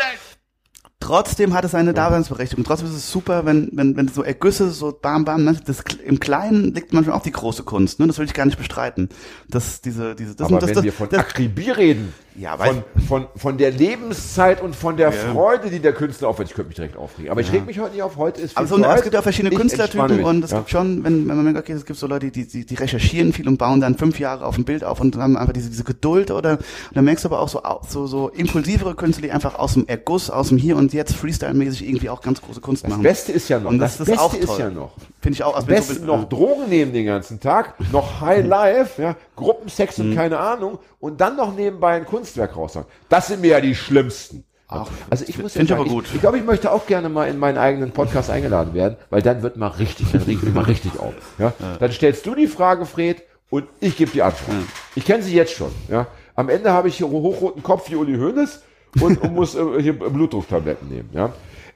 [1.00, 2.64] Trotzdem hat es eine Daseinsberechtigung.
[2.64, 5.56] Trotzdem ist es super, wenn, wenn, wenn so Ergüsse, so bam, bam, ne?
[5.64, 8.08] das, im Kleinen liegt manchmal auch die große Kunst, ne?
[8.08, 9.08] Das will ich gar nicht bestreiten.
[9.48, 12.84] Das, diese, diese, das, Aber das, wenn das, wir von das, Akribie reden, Ja, von,
[13.08, 15.32] von, von der Lebenszeit und von der Ja.
[15.32, 17.30] Freude, die der Künstler aufwendet, ich könnte mich direkt aufregen.
[17.32, 19.14] Aber ich reg mich heute nicht auf, heute ist viel Aber so, zu es gibt
[19.14, 21.84] ja auch verschiedene Ich Künstlertypen und es gibt schon, wenn, wenn man merkt, okay, es
[21.84, 24.64] gibt so Leute, die, die, die recherchieren viel und bauen dann fünf Jahre auf ein
[24.64, 26.60] Bild auf und haben einfach diese, diese Geduld oder, und
[26.94, 30.30] dann merkst du aber auch so, so, so impulsivere Künstler, die einfach aus dem Erguss,
[30.30, 33.02] aus dem Hier und Jetzt Freestyle-mäßig irgendwie auch ganz große Kunst Das machen.
[33.02, 34.60] Beste ist ja noch, Und das, das ist Beste auch ist toll.
[34.60, 35.56] ja noch, Finde ich auch.
[35.56, 39.98] Also wenn so- besten noch Drogen nehmen den ganzen Tag, noch High Life, ja, Gruppensex
[39.98, 40.10] Mhm.
[40.10, 42.86] und keine Ahnung und dann noch nebenbei ein Kunstwerk raushauen.
[43.08, 44.44] Das sind mir ja die schlimmsten.
[44.70, 46.04] Ach, also ich muss ja find ich sagen, aber gut.
[46.06, 49.22] ich, ich glaube, ich möchte auch gerne mal in meinen eigenen Podcast eingeladen werden, weil
[49.22, 51.14] dann wird mal richtig, dann wir mal richtig auf.
[51.38, 51.54] Ja?
[51.80, 54.58] Dann stellst du die Frage, Fred, und ich gebe die Antwort.
[54.94, 55.70] Ich kenne sie jetzt schon.
[55.88, 56.06] Ja?
[56.34, 58.62] Am Ende habe ich hier hochroten Kopf wie Uli Hoeneß
[59.00, 61.08] und, und muss äh, hier Blutdrucktabletten nehmen.
[61.14, 61.32] Ja?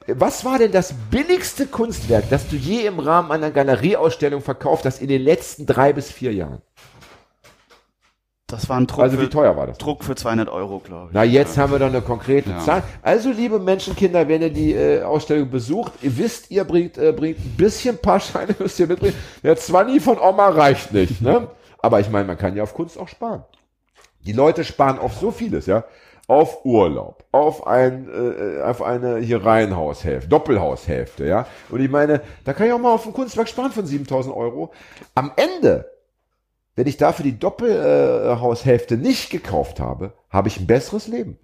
[0.07, 5.01] Was war denn das billigste Kunstwerk, das du je im Rahmen einer Galerieausstellung verkauft hast
[5.01, 6.61] in den letzten drei bis vier Jahren?
[8.47, 9.77] Das war ein Druck, Also wie für, teuer war das?
[9.77, 11.13] Druck für 200 Euro, glaube ich.
[11.13, 12.59] Na, jetzt haben wir doch eine konkrete Ja.
[12.59, 12.83] Zahl.
[13.01, 17.39] Also, liebe Menschenkinder, wenn ihr die äh, Ausstellung besucht, ihr wisst, ihr bringt, äh, bringt
[17.39, 19.15] ein bisschen paar Scheine, müsst ihr mitbringen.
[19.43, 21.47] Der 20 von Oma reicht nicht, ne?
[21.79, 23.43] Aber ich meine, man kann ja auf Kunst auch sparen.
[24.25, 25.85] Die Leute sparen auf so vieles, ja.
[26.27, 31.47] Auf Urlaub, auf ein, äh, auf eine hier Reihenhaushälfte, Doppelhaushälfte, ja.
[31.69, 34.71] Und ich meine, da kann ich auch mal auf ein Kunstwerk sparen von 7000 Euro.
[35.15, 35.91] Am Ende
[36.75, 41.37] wenn ich dafür die Doppelhaushälfte nicht gekauft habe, habe ich ein besseres Leben.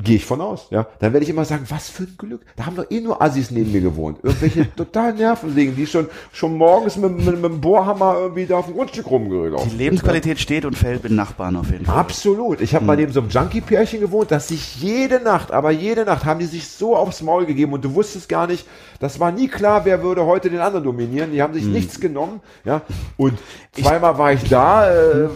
[0.00, 0.68] Gehe ich von aus.
[0.70, 2.42] Ja, dann werde ich immer sagen, was für ein Glück.
[2.54, 4.20] Da haben doch eh nur Assis neben mir gewohnt.
[4.22, 8.66] Irgendwelche total Nervensägen, die schon schon morgens mit, mit, mit dem Bohrhammer irgendwie da auf
[8.66, 9.70] dem Grundstück rumgelaufen.
[9.70, 11.96] Die Lebensqualität steht und fällt mit Nachbarn auf jeden Fall.
[11.96, 12.60] Absolut.
[12.60, 16.24] Ich habe mal neben so einem Junkie-Pärchen gewohnt, dass sich jede Nacht, aber jede Nacht
[16.24, 18.68] haben die sich so aufs Maul gegeben und du wusstest gar nicht,
[19.00, 21.32] das war nie klar, wer würde heute den anderen dominieren.
[21.32, 22.82] Die haben sich nichts genommen, ja.
[23.16, 23.36] Und
[23.72, 25.28] zweimal war ich da, äh,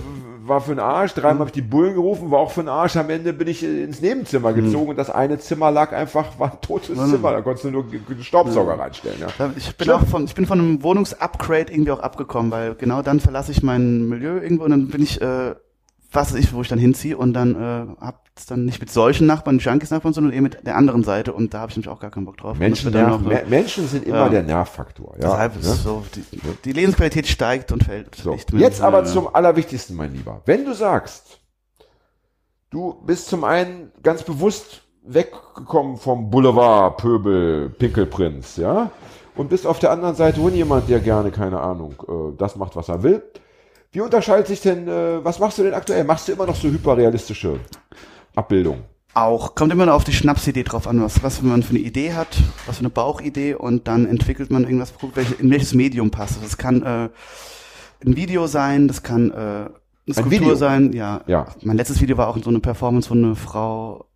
[0.45, 2.97] war für den Arsch, dreimal habe ich die Bullen gerufen, war auch für den Arsch.
[2.97, 6.53] Am Ende bin ich äh, ins Nebenzimmer gezogen und das eine Zimmer lag einfach, war
[6.53, 7.33] ein totes Zimmer.
[7.33, 9.29] Da konntest du nur G- Staubsauger reinstellen, ja.
[9.57, 9.97] Ich bin Schlimm.
[9.97, 13.63] auch von, ich bin von einem Wohnungsupgrade irgendwie auch abgekommen, weil genau dann verlasse ich
[13.63, 15.55] mein Milieu irgendwo und dann bin ich, äh,
[16.11, 18.05] was weiß ich, wo ich dann hinziehe und dann äh,
[18.35, 21.61] hab's dann nicht mit solchen Nachbarn, Junkies-Nachbarn, sondern eher mit der anderen Seite und da
[21.61, 22.53] habe ich nämlich auch gar keinen Bock drauf.
[22.53, 24.29] Und Menschen, noch, Me- Menschen sind immer Ja.
[24.31, 25.15] der Nervfaktor.
[25.21, 25.61] Ja, Deshalb ne?
[25.61, 26.25] ist so, die,
[26.65, 28.15] die Lebensqualität steigt und fällt.
[28.15, 30.41] So, echt mit- jetzt aber äh, zum Allerwichtigsten, mein Lieber.
[30.47, 31.41] Wenn du sagst,
[32.71, 38.91] du bist zum einen ganz bewusst weggekommen vom Boulevard, Pöbel, Pinkelprinz, ja,
[39.35, 42.77] und bist auf der anderen Seite schon jemand, der gerne, keine Ahnung, äh, das macht,
[42.77, 43.23] was er will.
[43.91, 46.05] Wie unterscheidet sich denn, äh, was machst du denn aktuell?
[46.05, 47.59] Machst du immer noch so hyperrealistische
[48.35, 48.85] Abbildungen?
[49.15, 52.15] Auch, kommt immer noch auf die Schnapsidee drauf an, was, was man für eine Idee
[52.15, 52.29] hat,
[52.65, 54.95] was für eine Bauchidee und dann entwickelt man irgendwas,
[55.39, 56.43] in welches Medium passt.
[56.43, 57.11] Das kann äh,
[58.05, 59.71] ein Video sein, das kann äh, eine
[60.11, 60.55] Skulptur Video?
[60.55, 61.21] sein, ja.
[61.27, 61.49] Ja.
[61.63, 64.07] Mein letztes Video war auch so eine Performance, wo eine Frau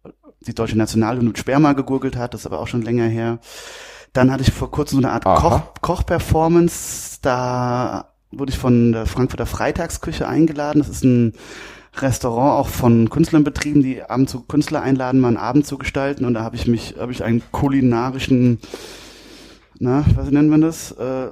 [0.41, 3.39] die deutsche Nationalhymne mit Sperma gegurgelt hat, das ist aber auch schon länger her.
[4.15, 5.41] Dann hatte ich vor kurzem so eine Art Aha.
[5.41, 10.79] Koch, Koch-Performance, da wurde ich von der Frankfurter Freitagsküche eingeladen.
[10.79, 11.35] Das ist ein
[12.03, 16.25] Restaurant auch von Künstlern betrieben, die abends zu Künstler einladen, mal einen Abend zu gestalten.
[16.25, 18.59] Und da habe ich mich, habe ich einen kulinarischen,
[19.79, 20.93] na, was nennt man das?
[20.93, 21.29] Äh,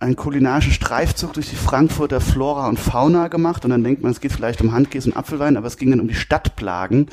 [0.00, 3.64] einen kulinarischen Streifzug durch die Frankfurter Flora und Fauna gemacht.
[3.64, 6.00] Und dann denkt man, es geht vielleicht um Handkäse und Apfelwein, aber es ging dann
[6.00, 7.08] um die Stadtplagen.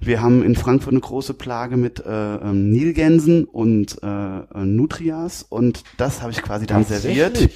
[0.00, 5.46] Wir haben in Frankfurt eine große Plage mit äh, ähm, Nilgänsen und äh, äh, Nutrias
[5.48, 7.48] und das habe ich quasi dann serviert.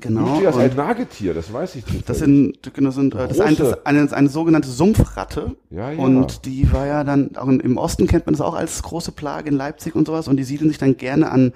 [0.00, 0.20] Genau.
[0.20, 2.08] Nutrias, und ein Nagetier, das weiß ich nicht.
[2.08, 5.54] das sind, genau, sind äh, das eine, das ist eine, eine sogenannte Sumpfratte.
[5.70, 5.98] Ja, ja.
[5.98, 9.50] Und die war ja dann, auch im Osten kennt man das auch als große Plage
[9.50, 10.28] in Leipzig und sowas.
[10.28, 11.52] Und die siedeln sich dann gerne an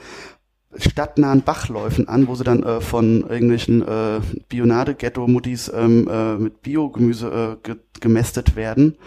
[0.77, 7.59] stadtnahen Bachläufen an, wo sie dann äh, von irgendwelchen äh, Bionade-Ghetto-Muttis ähm, äh, mit Biogemüse
[7.63, 8.99] äh, ge gemästet werden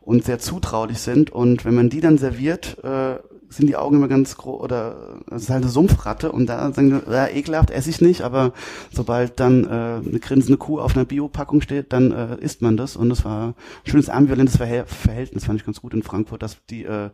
[0.00, 1.30] und sehr zutraulich sind.
[1.30, 3.16] Und wenn man die dann serviert, äh,
[3.50, 7.02] sind die Augen immer ganz groß oder es ist halt eine Sumpfratte und da sagen
[7.04, 8.52] die, ja, ekelhaft esse ich nicht, aber
[8.92, 12.96] sobald dann äh, eine grinsende Kuh auf einer Biopackung steht, dann äh, isst man das
[12.96, 16.58] und das war ein schönes ambivalentes Verhäl Verhältnis, fand ich ganz gut in Frankfurt, dass
[16.70, 17.10] die äh,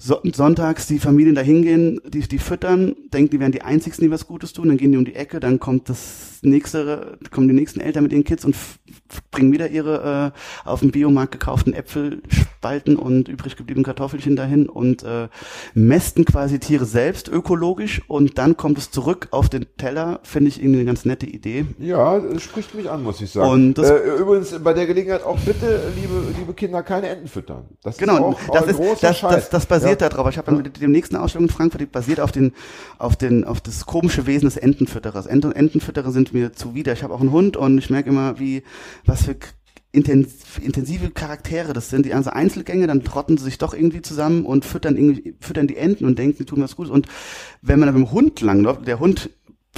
[0.00, 4.10] so, sonntags die Familien da hingehen, die, die füttern, denken, die wären die einzigsten, die
[4.10, 7.54] was Gutes tun, dann gehen die um die Ecke, dann kommt das nächste, kommen die
[7.54, 8.56] nächsten Eltern mit ihren Kids und
[9.30, 15.02] bringen wieder ihre äh, auf dem Biomarkt gekauften Äpfelspalten und übrig gebliebenen Kartoffelchen dahin und
[15.02, 15.28] äh,
[15.74, 20.60] mästen quasi Tiere selbst ökologisch und dann kommt es zurück auf den Teller, finde ich
[20.60, 21.66] irgendwie eine ganz nette Idee.
[21.78, 23.50] Ja, spricht mich an, muss ich sagen.
[23.50, 27.68] Und äh, übrigens bei der Gelegenheit auch bitte, liebe, liebe Kinder, keine Enten füttern.
[27.82, 30.08] Das Genau, ist auch, das, auch ist, das, das, das basiert ja.
[30.08, 30.28] darauf.
[30.30, 32.52] Ich habe mit dem nächsten Ausstellung in Frankfurt, die basiert auf den,
[32.98, 35.26] auf den, auf das komische Wesen des Entenfütterers.
[35.26, 36.92] Ent Entenfütterer sind mir zuwider.
[36.92, 38.62] Ich habe auch einen Hund und ich merke immer, wie,
[39.04, 39.36] was für
[39.92, 42.06] intensive Charaktere das sind.
[42.06, 45.66] Die haben so Einzelgänge, dann trotten sie sich doch irgendwie zusammen und füttern irgendwie, füttern
[45.66, 46.92] die Enten und denken, sie tun was Gutes.
[46.92, 47.06] Und
[47.60, 49.30] wenn man dann mit dem Hund langläuft, der Hund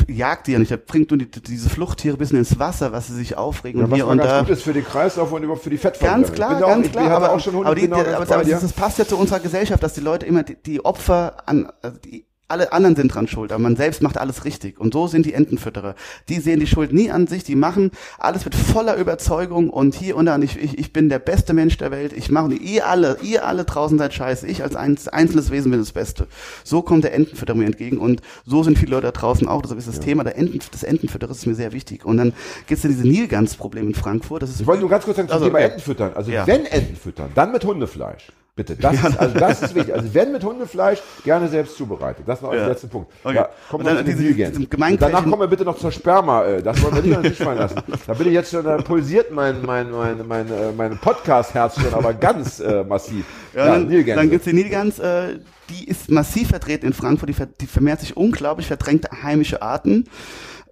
[0.09, 3.09] jagt die ja nicht, der bringt nur die, diese Fluchttiere ein bisschen ins Wasser, was
[3.09, 4.40] sie sich aufregen Ja, und was hier und ganz da.
[4.40, 6.22] gut ist für den Kreislauf und überhaupt für die Fettverbrennung.
[6.24, 7.11] Ganz klar, ganz auch, klar.
[7.11, 9.82] Aber, auch schon Hunde, aber, die, genau, die, aber das passt ja zu unserer Gesellschaft,
[9.82, 13.50] dass die Leute immer die, die Opfer an, also die, alle anderen sind dran schuld,
[13.50, 14.78] aber man selbst macht alles richtig.
[14.78, 15.94] Und so sind die Entenfütterer.
[16.28, 20.16] Die sehen die Schuld nie an sich, die machen alles mit voller Überzeugung und hier
[20.16, 22.86] und da, und ich, ich, ich bin der beste Mensch der Welt, ich mache, ihr
[22.86, 26.26] alle, ihr alle draußen seid scheiße, ich als ein, einzelnes Wesen bin das Beste.
[26.62, 29.78] So kommt der Entenfütterer mir entgegen und so sind viele Leute da draußen auch, deshalb
[29.78, 32.05] ist das Thema der Enten, des Entenfütterers ist mir sehr wichtig.
[32.05, 32.34] Und dann
[32.66, 35.34] gibt's ja diese Nilgans-Problem in Frankfurt, das ist Ich wollte nur ganz kurz sagen zum
[35.34, 35.68] Also, Thema okay.
[35.68, 36.12] Enten füttern.
[36.14, 36.46] Also Ja.
[36.46, 38.30] wenn Enten füttern, dann mit Hundefleisch.
[38.55, 39.94] Bitte, das ist, also das ist wichtig.
[39.94, 42.24] Also wenn mit Hundefleisch, gerne selbst zubereitet.
[42.28, 42.66] Das noch als Ja.
[42.68, 43.11] letzten Punkt.
[43.24, 43.36] Okay.
[43.36, 46.44] Ja, kommen wir zu den diese- Und Gemeinquächen- Danach kommen wir bitte noch zur Sperma.
[46.44, 47.76] äh, Das wollen wir nicht an den Tisch fallen lassen.
[48.07, 51.94] Da bin ich jetzt schon, da pulsiert mein, mein, mein, mein, äh, mein Podcast-Herz schon,
[51.94, 53.24] aber ganz äh, massiv.
[53.55, 54.20] Ja, dann, Nilgänse.
[54.20, 55.38] dann gibt's die Nilgans, äh,
[55.70, 60.05] die ist massiv vertreten in Frankfurt, die, ver die vermehrt sich unglaublich verdrängte heimische Arten,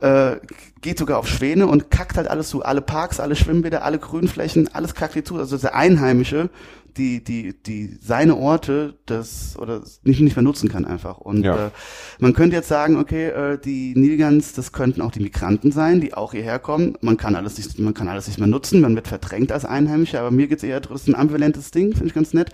[0.02, 0.36] äh,
[0.82, 2.62] geht sogar auf Schwäne und kackt halt alles zu.
[2.62, 5.36] Alle Parks, alle Schwimmbäder, alle Grünflächen, alles kackt die zu.
[5.38, 6.48] Also der Einheimische,
[6.96, 11.18] die, die, die seine Orte das oder nicht, nicht mehr nutzen kann einfach.
[11.18, 11.66] Und Ja.
[11.66, 11.70] äh,
[12.18, 16.14] man könnte jetzt sagen, okay, äh, die Nilgans, das könnten auch die Migranten sein, die
[16.14, 16.96] auch hierher kommen.
[17.00, 20.20] Man kann alles nicht, man kann alles nicht mehr nutzen, man wird verdrängt als Einheimischer,
[20.20, 22.50] aber mir geht's eher, das ist ein ambivalentes Ding, finde ich ganz nett.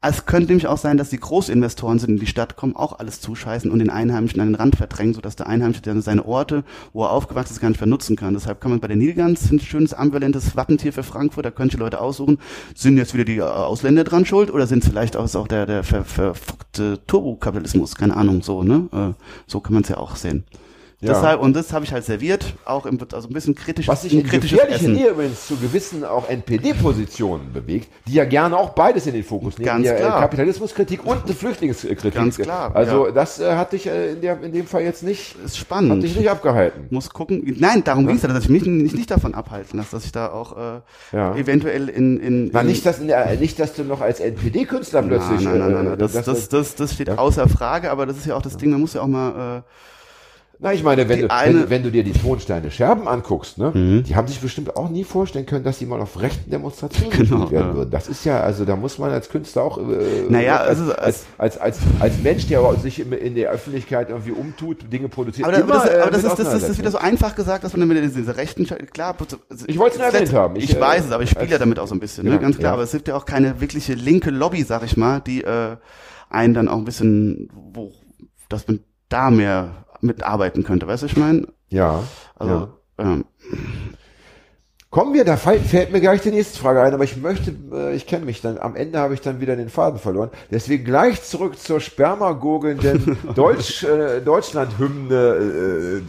[0.00, 3.20] Es könnte nämlich auch sein, dass die Großinvestoren sind in die Stadt kommen, auch alles
[3.20, 7.02] zuscheißen und den Einheimischen an den Rand verdrängen, sodass der Einheimische dann seine Orte, wo
[7.02, 8.34] er aufgewachsen ist, gar nicht mehr nutzen kann.
[8.34, 11.78] Deshalb kann man bei den Nilgans, ein schönes ambivalentes Wappentier für Frankfurt, da können die
[11.78, 12.38] Leute aussuchen,
[12.76, 15.66] sind jetzt wieder die äh, Ausländer dran schuld oder sind es vielleicht auch, auch der,
[15.66, 18.88] der ver, verfuckte Turbokapitalismus, keine Ahnung, so, ne?
[18.92, 20.44] Äh, so kann man es ja auch sehen.
[21.00, 21.12] Ja.
[21.12, 24.14] Deshalb, und das habe ich halt serviert, auch im, also ein bisschen kritisch, Was sich
[24.14, 24.94] in gefährlicher Essen.
[24.94, 29.58] Nähe übrigens zu gewissen auch NPD-Positionen bewegt, die ja gerne auch beides in den Fokus
[29.58, 29.66] nehmen.
[29.66, 30.20] Ganz die, äh, klar.
[30.20, 32.14] Kapitalismuskritik und eine Flüchtlingskritik.
[32.14, 33.12] Ganz klar, Also ja.
[33.12, 36.02] das äh, hat dich äh, in, der, in dem Fall jetzt nicht, ist hat spannend.
[36.02, 36.86] dich nicht abgehalten.
[36.90, 37.44] muss gucken.
[37.60, 40.32] Nein, darum ging's ja, dass ich mich nicht, nicht davon abhalten lasse, dass ich da
[40.32, 40.80] auch äh,
[41.16, 41.36] Ja.
[41.36, 45.42] eventuell in, in, in nicht, dass, in der, nicht, dass du noch als NPD-Künstler plötzlich...
[45.42, 45.98] Nein, nein, nein, nein, äh, nein.
[45.98, 47.18] Das, das, das, das steht Ja.
[47.18, 49.62] außer Frage, aber das ist ja auch das Ding, man muss ja auch mal, äh,
[50.60, 53.58] Na, ich meine, wenn Die du, eine- wenn, wenn du dir die Tonsteine Scherben anguckst,
[53.58, 54.02] ne, Mhm.
[54.02, 57.48] die haben sich bestimmt auch nie vorstellen können, dass die mal auf rechten Demonstrationen Genau,
[57.52, 57.74] werden ja.
[57.76, 57.90] würden.
[57.92, 59.82] Das ist ja, also da muss man als Künstler auch, äh,
[60.28, 64.08] Naja, als, also als, als, als, als Mensch, der aber sich in, in der Öffentlichkeit
[64.10, 66.38] irgendwie umtut, Dinge produziert, aber, das, immer, aber, das, äh, aber das, ist, das, ist,
[66.38, 66.78] das ist auseinandersetzen.
[66.80, 69.14] wieder so einfach gesagt, dass man damit diese rechten, klar,
[69.48, 70.56] also Ich wollte es erwähnt haben.
[70.56, 72.32] Ich, Ich, äh, weiß es, aber ich spiele ja damit auch so ein bisschen, ne?
[72.32, 72.70] Ja, ganz klar.
[72.70, 72.74] ja.
[72.74, 75.76] Aber es gibt ja auch keine wirkliche linke Lobby, sag ich mal, die äh,
[76.30, 77.92] einen dann auch ein bisschen, wo,
[78.48, 81.46] dass man da mehr mitarbeiten könnte, weißt du, ich meine?
[81.68, 82.02] Ja,
[82.36, 82.54] Also,
[82.98, 83.04] ja.
[83.04, 83.24] ähm,
[84.90, 88.06] Kommen wir, da fällt, mir gleich die nächste Frage ein, aber ich möchte, äh, ich
[88.06, 90.30] kenne mich dann, am Ende habe ich dann wieder den Faden verloren.
[90.50, 96.00] Deswegen gleich zurück zur spermagurgelnden Deutsch, äh, Deutschlandhymne, äh,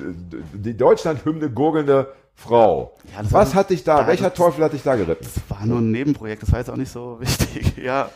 [0.53, 2.95] die Deutschlandhymne gurgelnde Frau.
[3.13, 5.25] Ja, Was hat dich da, da- welcher das- Teufel hat dich da geritten?
[5.25, 7.73] das war nur ein Nebenprojekt, das war jetzt auch nicht so wichtig.
[7.83, 8.09] Ja,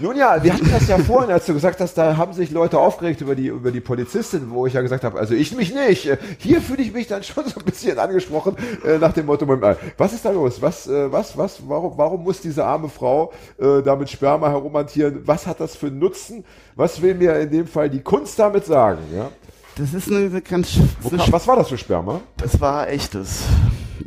[0.00, 2.78] Nun ja, wir hatten das ja vorhin, als du gesagt hast, da haben sich Leute
[2.78, 6.06] aufgeregt über die, über die Polizistin, wo ich ja gesagt habe, also ich mich nicht.
[6.06, 9.48] Äh, Hier fühle ich mich dann schon so ein bisschen angesprochen, äh, nach dem Motto,
[9.96, 10.62] was ist da los?
[10.62, 15.22] Was, äh, was, was, warum, warum muss diese arme Frau äh, da mit Sperma herumhantieren?
[15.26, 16.44] Was hat das für einen Nutzen?
[16.76, 19.00] Was will mir in dem Fall die Kunst damit sagen?
[19.14, 19.30] Ja?
[19.76, 22.20] das ist eine ganz, Wo was war das für Sperma?
[22.36, 23.42] das war echtes.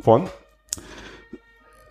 [0.02, 0.28] Von?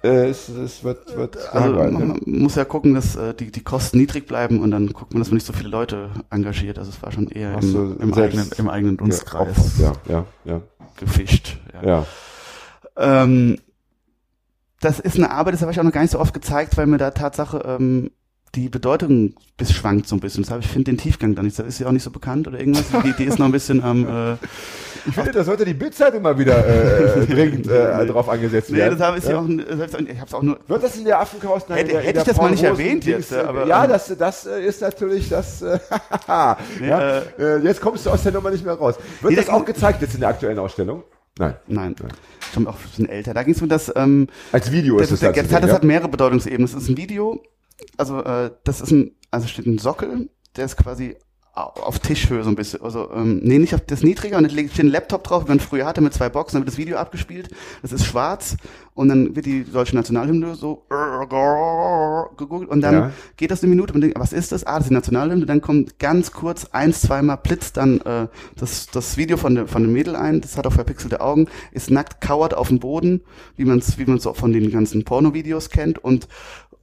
[0.04, 3.52] Äh, es, es wird, wird Also langweilig, man, man muss ja gucken, dass äh, die,
[3.52, 6.80] die Kosten niedrig bleiben und dann guckt man, dass man nicht so viele Leute engagiert.
[6.80, 10.26] Also es war schon eher Ach so, im, im, eigenen, im eigenen Dunstkreis Ja, ja,
[10.43, 10.62] ja,
[10.97, 11.60] gefischt.
[11.74, 11.84] Ja.
[11.88, 12.06] ja.
[12.97, 13.58] Ähm,
[14.80, 16.88] das ist eine Arbeit, das habe ich auch noch gar nicht so oft gezeigt, weil
[16.88, 18.12] mir da Tatsache ähm,
[18.56, 20.43] die Bedeutung bis schwankt so ein bisschen.
[20.43, 21.58] Deshalb, ich finde den Tiefgang da nicht.
[21.58, 22.84] Das ist ja auch nicht so bekannt oder irgendwas.
[23.04, 24.06] Die, die ist noch ein bisschen am.
[24.06, 24.34] Äh,
[25.08, 28.97] Ich finde, das sollte die Bildzeitung mal wieder äh, dringend äh, drauf angesetzt nee, werden.
[28.99, 29.32] das habe ich ja?
[29.32, 29.47] ja auch.
[29.47, 30.60] das Ich, es auch nur.
[30.68, 31.70] Wird das in der Affenkaust?
[31.70, 34.16] Nein, Hätte- in der, hätte ich das mal nicht erwähnt jetzt, aber, ja, ähm, das,
[34.18, 35.62] das äh, ist natürlich das.
[35.62, 35.80] Äh,
[36.28, 36.58] ja,
[37.39, 38.95] äh, jetzt kommst du aus der Nummer nicht mehr raus.
[39.22, 41.04] Wird Nee, das auch gezeigt jetzt in der aktuellen Ausstellung?
[41.39, 41.56] Nein.
[41.68, 41.95] Nein,
[42.54, 43.34] schon auch ein bisschen älter.
[43.34, 43.91] Da ging es um das.
[43.95, 45.76] Ähm, Als Video das, ist es das, zu das, hat, das ja?
[45.76, 46.70] hat mehrere Bedeutungsebenen.
[46.70, 47.41] Das ist ein Video.
[47.98, 51.16] Also äh, das ist ein, also steht ein Sockel, der ist quasi
[51.54, 52.82] au- auf Tischhöhe so ein bisschen.
[52.82, 55.60] Also ähm, nee, nicht auf das niedriger und da steht ein Laptop drauf, wie man
[55.60, 57.50] früher hatte mit zwei Boxen, dann wird das Video abgespielt.
[57.82, 58.58] Das ist schwarz
[58.94, 60.86] und dann wird die deutsche Nationalhymne so
[62.38, 63.12] gegoogelt und dann Ja.
[63.38, 64.64] geht das eine Minute und man denkt, was ist das?
[64.66, 65.46] Ah, das ist die Nationalhymne.
[65.46, 69.84] Dann kommt ganz kurz eins, zweimal blitzt dann äh, das, das Video von, der, von
[69.84, 70.42] dem Mädel ein.
[70.42, 73.22] Das hat auch verpixelte Augen, ist nackt, kauert auf dem Boden,
[73.56, 76.28] wie man es wie man's auch von den ganzen Pornovideos kennt und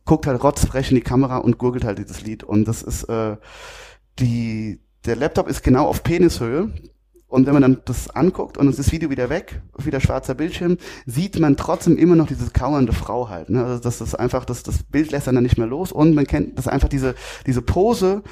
[0.08, 2.42] guckt halt rotzfrech in die Kamera und gurgelt halt dieses Lied.
[2.42, 3.36] Und das ist äh,
[4.18, 6.72] die der Laptop ist genau auf Penishöhe.
[7.28, 10.34] Und wenn man dann das anguckt und es ist das Video wieder weg, wieder schwarzer
[10.34, 13.50] Bildschirm, sieht man trotzdem immer noch diese kauernde Frau halt.
[13.50, 13.62] Ne?
[13.62, 16.58] Also das ist einfach, das, das Bild lässt dann nicht mehr los und man kennt
[16.58, 17.14] das einfach diese,
[17.46, 18.22] diese Pose,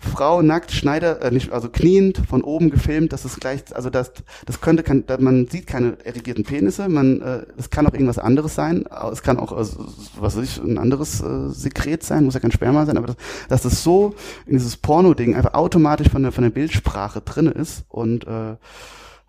[0.00, 4.12] Frau nackt, Schneider, äh, nicht, also kniend, von oben gefilmt, das ist gleich, also das,
[4.46, 8.54] das könnte, kann, man sieht keine erigierten Penisse, man, äh, es kann auch irgendwas anderes
[8.54, 9.86] sein, es kann auch, also,
[10.18, 13.16] was weiß ich, ein anderes äh, Sekret sein, muss ja kein Sperma sein, aber das,
[13.48, 14.14] dass das so
[14.46, 18.56] in dieses Porno-Ding einfach automatisch von der, von der Bildsprache drin ist und, äh,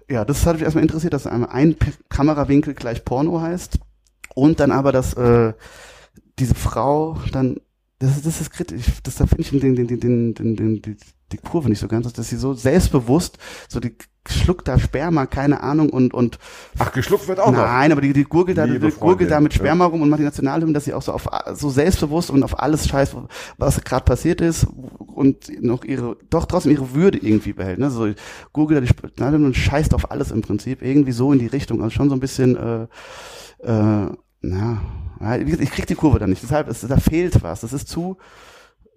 [0.10, 1.76] ja, das hat mich erstmal interessiert, dass einmal ein
[2.10, 3.80] Kamerawinkel gleich Porno heißt
[4.36, 5.54] und dann aber, dass, äh,
[6.40, 7.58] diese Frau dann
[8.04, 8.86] das, ist- das ist kritisch.
[9.04, 10.98] Das, da finde ich den, den, den, den, den, den, die,
[11.32, 13.38] die Kurve nicht so ganz, dass sie so selbstbewusst,
[13.68, 13.96] so die
[14.30, 16.40] schluckt da Sperma, keine Ahnung, und, und
[16.80, 17.58] Ach, geschluckt wird auch noch.
[17.58, 20.24] nein, aber die, die gurgelt da, die gurgelt da mit Sperma rum und macht die
[20.26, 23.16] Nationalhymne, dass sie auch so auf so selbstbewusst und auf alles scheißt,
[23.58, 24.66] was gerade passiert ist
[24.98, 27.80] und noch ihre, doch trotzdem ihre Würde irgendwie behält.
[27.80, 27.90] Ne?
[27.92, 28.08] So
[28.54, 31.82] gurgelt da die Nationalhymne und scheißt auf alles im Prinzip, irgendwie so in die Richtung.
[31.82, 32.84] Also schon so ein bisschen, äh,
[33.64, 34.08] äh,
[34.42, 34.82] na,
[35.24, 36.44] ja, ich krieg die Kurve da nicht.
[36.44, 37.62] Deshalb ist, da fehlt was.
[37.62, 38.18] Das ist zu,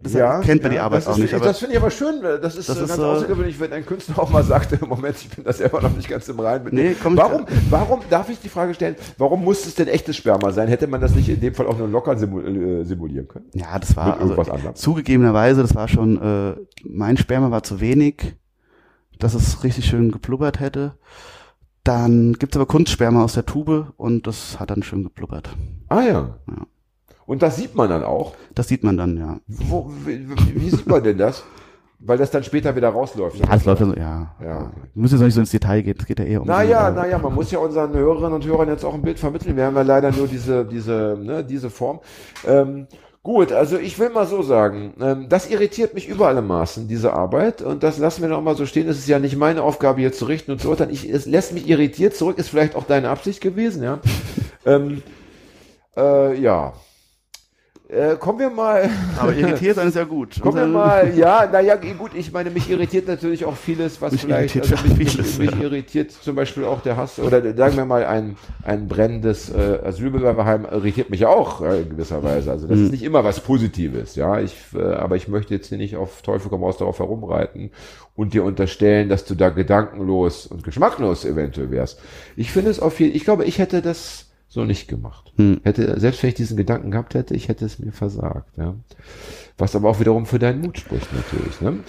[0.00, 1.32] deshalb kennt man die Arbeit das auch ist, nicht.
[1.32, 2.20] Ich, das finde ich aber schön.
[2.22, 5.16] Das ist, Das ist ganz so- außergewöhnlich, wenn ein Künstler auch mal sagt, im Moment,
[5.16, 8.28] ich bin da selber noch nicht ganz im Reinen mit Nee, komm warum, warum, darf
[8.28, 10.68] ich die Frage stellen, warum muss es denn echtes Sperma sein?
[10.68, 13.46] Hätte man das nicht in dem Fall auch nur locker äh, simulieren können?
[13.54, 14.36] Ja, das war also,
[14.74, 18.34] zugegebenerweise, das war schon, äh, mein Sperma war zu wenig,
[19.18, 20.94] dass es richtig schön geblubbert hätte.
[21.86, 25.50] Dann gibt's aber Kunstsperma aus der Tube und das hat dann schön geblubbert.
[25.88, 26.36] Ah ja.
[26.48, 26.66] Ja.
[27.26, 28.34] Und das sieht man dann auch.
[28.56, 29.38] Das sieht man dann, ja.
[29.46, 31.44] Wo, wie, wie sieht man denn das?
[32.00, 33.38] Weil das dann später wieder rausläuft.
[33.38, 34.34] Ja, das läuft ja so, ja.
[34.42, 34.70] Ja, okay.
[34.94, 36.48] Wir müssen jetzt nicht so ins Detail gehen, es geht ja eher um.
[36.48, 39.56] Naja, äh, naja, man muss ja unseren Hörerinnen und Hörern jetzt auch ein Bild vermitteln.
[39.56, 42.00] Wir haben ja leider nur diese, diese, ne, diese Form.
[42.44, 42.88] Ähm,
[43.26, 47.12] gut, also ich will mal so sagen, ähm, das irritiert mich über alle Maßen, diese
[47.12, 47.60] Arbeit.
[47.60, 48.88] Und das lassen wir noch mal so stehen.
[48.88, 50.92] Es ist ja nicht meine Aufgabe, hier zu richten und zu urteilen.
[50.92, 53.98] Ich, es lässt mich irritiert zurück, ist vielleicht auch deine Absicht gewesen, ja.
[54.64, 55.02] ähm,
[55.96, 56.74] äh, ja.
[57.88, 58.90] Äh, kommen wir mal.
[59.16, 60.40] Aber irritiert sein ist ja gut.
[60.42, 64.10] Kommen wir Also, mal, ja, naja, gut, ich meine, mich irritiert natürlich auch vieles, was
[64.12, 65.60] Mich vielleicht, irritiert also mich, mich, vieles, mich ja.
[65.60, 70.64] irritiert zum Beispiel auch der Hass, oder sagen wir mal, ein, ein brennendes äh, Asylbewerberheim
[70.64, 72.50] irritiert mich auch äh, in gewisser Weise.
[72.50, 72.70] Also Mhm.
[72.70, 75.94] das ist nicht immer was Positives, ja, ich, äh, aber ich möchte jetzt hier nicht
[75.94, 77.70] auf Teufel komm raus darauf herumreiten
[78.16, 82.00] und dir unterstellen, dass du da gedankenlos und geschmacklos eventuell wärst.
[82.34, 84.25] Ich finde es auf jeden ich glaube, ich hätte das
[84.56, 85.32] so nicht gemacht.
[85.36, 85.60] Hm.
[85.62, 88.74] Hätte, selbst wenn ich diesen Gedanken gehabt hätte, ich hätte es mir versagt, ja.
[89.58, 91.80] Was aber auch wiederum für deinen Mut spricht, natürlich, ne?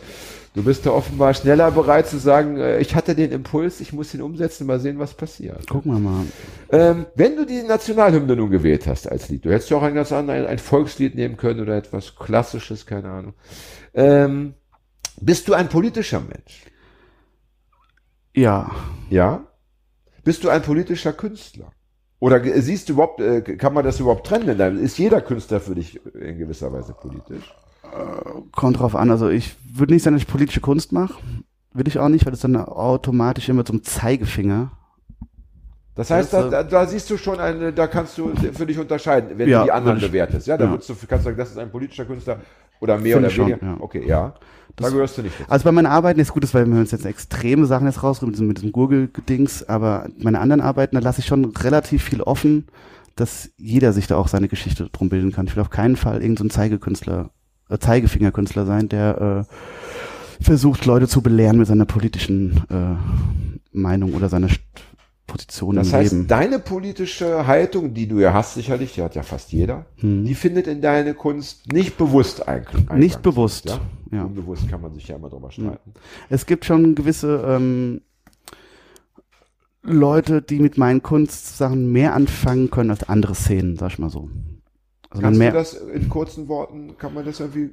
[0.54, 4.14] Du bist da offenbar schneller bereit zu sagen, äh, ich hatte den Impuls, ich muss
[4.14, 5.68] ihn umsetzen, mal sehen, was passiert.
[5.70, 6.26] Gucken wir mal.
[6.72, 9.96] Ähm, wenn du die Nationalhymne nun gewählt hast als Lied, du hättest ja auch ein
[9.96, 13.34] ganz anderes, ein Volkslied nehmen können oder etwas Klassisches, keine Ahnung.
[13.94, 14.56] Ähm,
[15.22, 16.66] bist du ein politischer Mensch?
[18.36, 18.72] Ja.
[19.10, 19.48] Ja?
[20.24, 21.72] Bist du ein politischer Künstler?
[22.20, 24.58] Oder siehst du überhaupt, äh, kann man das überhaupt trennen?
[24.58, 27.54] Denn Ist jeder Künstler für dich in gewisser Weise politisch?
[28.52, 29.12] Kommt drauf an.
[29.12, 31.14] Also ich würde nicht sagen, dass ich politische Kunst mache.
[31.74, 34.72] Will ich auch nicht, weil das dann automatisch immer zum Zeigefinger.
[35.96, 39.38] Das heißt, da, da, da siehst du schon eine, da kannst du für dich unterscheiden,
[39.38, 40.46] wenn Ja, du die anderen bewertest.
[40.46, 40.72] Ja, da ja.
[40.72, 42.40] würdest du, kannst du sagen, das ist ein politischer Künstler
[42.80, 43.66] oder mehr Finde oder ich schon, weniger.
[43.66, 43.78] ja.
[43.80, 44.34] Okay, ja.
[44.76, 45.50] Da Das- gehörst du nicht dazu.
[45.52, 48.36] Also bei meinen Arbeiten ist gut, dass wir uns jetzt extreme Sachen jetzt rausrühren, mit
[48.38, 52.68] diesem, diesem Gurgel-Dings, aber meine anderen Arbeiten, da lasse ich schon relativ viel offen,
[53.16, 55.48] dass jeder sich da auch seine Geschichte drum bilden kann.
[55.48, 57.32] Ich will auf keinen Fall irgendein so Zeigekünstler,
[57.70, 62.96] äh, Zeigefingerkünstler sein, der äh, versucht, Leute zu belehren mit seiner politischen äh,
[63.76, 64.62] Meinung oder seiner St
[65.28, 66.28] Position Das heißt, Leben.
[66.28, 70.68] deine politische Haltung, die du ja hast, sicherlich, die hat ja fast jeder, die findet
[70.68, 72.46] in deine Kunst nicht bewusst.
[72.48, 72.98] Hm.
[72.98, 73.80] Nicht bewusst, Ja?
[74.12, 74.24] ja.
[74.24, 75.94] Unbewusst kann man sich ja immer drüber streiten.
[76.30, 78.02] Es gibt schon gewisse ähm,
[79.84, 84.30] Leute, die mit meinen Kunstsachen mehr anfangen können als andere Szenen, sag ich mal so.
[85.10, 87.72] Also Kannst mehr, du das in kurzen Worten, kann man das irgendwie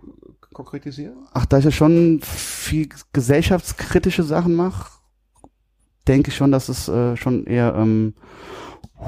[0.52, 1.14] konkretisieren?
[1.32, 4.90] ach, da ich ja schon viel gesellschaftskritische Sachen mache,
[6.08, 8.14] denke ich schon, dass es äh, schon eher ähm,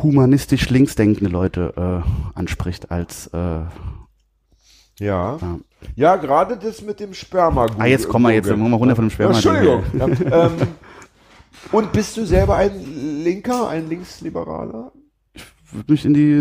[0.03, 1.72] humanistisch linksdenkende Leute
[2.05, 3.68] äh, anspricht als äh, Ja.
[4.99, 5.38] Ja.
[5.94, 7.66] Ja, gerade das mit dem Sperma.
[7.78, 9.34] Ah, jetzt kommen wir jetzt, machen wir runter von dem Sperma.
[9.34, 9.84] Entschuldigung.
[9.92, 10.53] Ja, ähm,
[11.72, 14.92] und bist du selber ein Linker, ein Linksliberaler?
[15.72, 16.40] Würde mich in die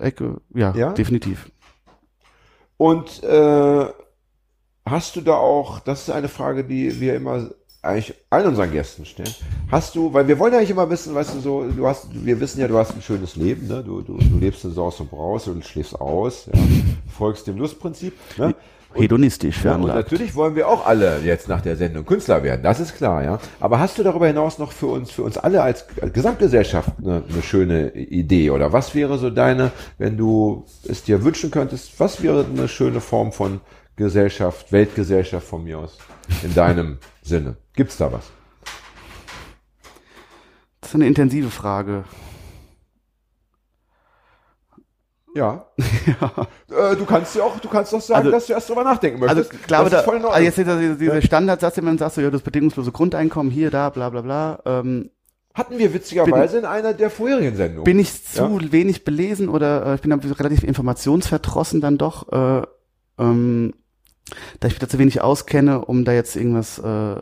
[0.00, 0.92] Ecke, ja, Ja?
[0.92, 1.50] definitiv.
[2.76, 3.86] Und äh,
[4.84, 7.50] hast du da auch, das ist eine Frage, die wir immer
[7.84, 9.34] eigentlich allen unseren Gästen stellen.
[9.70, 12.40] Hast du, weil wir wollen ja eigentlich immer wissen, weißt du, so, du hast, wir
[12.40, 13.82] wissen ja, du hast ein schönes Leben, ne?
[13.84, 16.58] Du, du, du lebst in Saus und Braus und schläfst aus, ja?
[17.16, 18.14] folgst dem Lustprinzip.
[18.36, 18.54] Ne?
[18.94, 22.78] Hedonistisch Ja, und natürlich wollen wir auch alle jetzt nach der Sendung Künstler werden, das
[22.78, 23.38] ist klar, ja.
[23.60, 27.42] Aber hast du darüber hinaus noch für uns, für uns alle als Gesamtgesellschaft eine, eine
[27.42, 28.50] schöne Idee?
[28.50, 33.00] Oder was wäre so deine, wenn du es dir wünschen könntest, was wäre eine schöne
[33.00, 33.60] Form von
[33.96, 35.98] Gesellschaft, Weltgesellschaft von mir aus,
[36.42, 37.56] in deinem Sinne?
[37.74, 38.30] Gibt's da was?
[40.80, 42.04] Das ist eine intensive Frage.
[45.36, 45.66] Ja.
[46.70, 49.20] Äh, du kannst ja auch, du kannst doch sagen, Also- dass du erst drüber nachdenken
[49.22, 49.60] Also möchtest.
[49.60, 52.14] ich glaube, das da, ist voll in also jetzt dieser, dieser, Standardsatz, den man sagt,
[52.14, 54.60] so, ja, das bedingungslose Grundeinkommen hier, da, bla bla bla.
[54.64, 55.10] Ähm,
[55.52, 57.82] Hatten wir witzigerweise in einer der vorherigen Sendungen.
[57.84, 62.62] bin ich zu wenig belesen oder äh, ich bin da relativ informationsverdrossen dann doch, äh,
[63.18, 63.74] ähm,
[64.60, 67.16] da ich mich da zu wenig auskenne, um da jetzt irgendwas äh,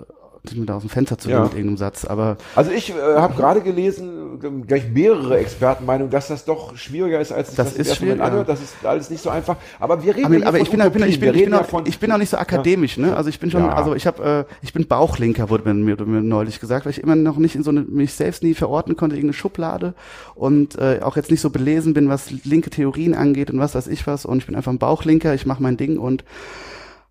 [0.54, 1.44] mir da aus dem Fenster zu Ja.
[1.44, 2.04] mit irgendeinem Satz.
[2.04, 7.20] Aber Also ich äh, habe gerade gelesen, ähm, gleich mehrere Expertenmeinungen, dass das doch schwieriger
[7.20, 8.48] ist, als sich Das das, ist schwierig, anhört.
[8.48, 8.54] ja.
[8.54, 9.56] Das ist alles nicht so einfach.
[9.78, 11.32] Aber wir reden aber, ja aber ich bin, ich bin, ich Utopien.
[11.32, 13.16] bin, ich bin, auch, ja von, ich bin auch nicht so akademisch, ne?
[13.16, 13.74] Also ich bin schon, Ja.
[13.74, 17.00] also ich habe, äh, ich bin Bauchlinker, wurde mir, mir, mir neulich gesagt, weil ich
[17.00, 19.94] immer noch nicht in so eine, mich selbst nie verorten konnte, irgendeine Schublade
[20.34, 23.86] und äh, auch jetzt nicht so belesen bin, was linke Theorien angeht und was weiß
[23.86, 24.24] ich was.
[24.26, 26.24] Und ich bin einfach ein Bauchlinker, ich mache mein Ding und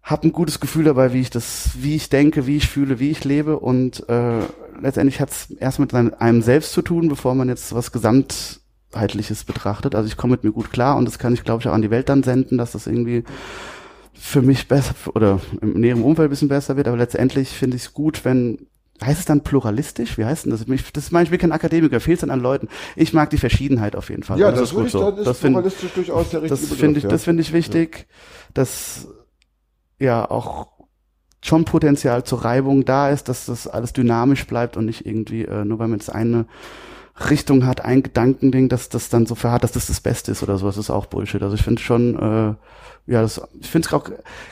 [0.03, 3.11] habe ein gutes Gefühl dabei, wie ich das, wie ich denke, wie ich fühle, wie
[3.11, 4.39] ich lebe und äh,
[4.81, 9.93] letztendlich hat es erst mit einem selbst zu tun, bevor man jetzt was gesamtheitliches betrachtet.
[9.95, 11.81] Also ich komme mit mir gut klar und das kann ich glaube ich auch an
[11.83, 13.23] die Welt dann senden, dass das irgendwie
[14.13, 17.83] für mich besser oder im näheren Umfeld ein bisschen besser wird, aber letztendlich finde ich
[17.83, 18.67] es gut, wenn
[19.03, 20.19] Heißt es dann pluralistisch?
[20.19, 20.63] Wie heißt denn das?
[20.93, 22.67] Das meine ich, ich bin kein Akademiker, fehlt es dann an Leuten.
[22.95, 24.37] Ich mag die Verschiedenheit auf jeden Fall.
[24.37, 27.09] ja, Und das, würde ich, dann ist Das find- der richtige das finde ich, ja.
[27.09, 28.05] das finde ich wichtig,
[28.53, 29.07] dass
[30.01, 30.67] ja auch
[31.43, 35.65] schon Potenzial zur Reibung da ist, dass das alles dynamisch bleibt und nicht irgendwie, äh,
[35.65, 36.45] nur weil man jetzt eine
[37.29, 40.57] Richtung hat, ein Gedankending, dass das dann so verharrt, dass das das Beste ist oder
[40.57, 40.65] so.
[40.67, 41.41] Das ist auch Bullshit.
[41.41, 44.09] Also ich finde schon, äh, ja, das, ich finde es auch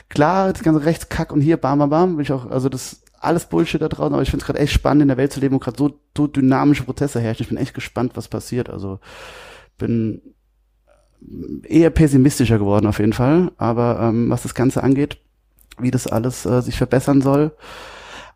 [0.08, 3.46] klar, das ganze Rechtskack und hier, bam, bam, bam, bin ich auch, also das alles
[3.46, 5.54] Bullshit da draußen, aber ich finde es gerade echt spannend in der Welt zu leben,
[5.54, 7.42] wo gerade so, so dynamische Prozesse herrschen.
[7.42, 8.70] Ich bin echt gespannt, was passiert.
[8.70, 8.98] Also
[9.78, 10.22] bin
[11.64, 13.52] eher pessimistischer geworden auf jeden Fall.
[13.58, 15.18] Aber ähm, was das Ganze angeht,
[15.78, 17.52] wie das alles äh, sich verbessern soll.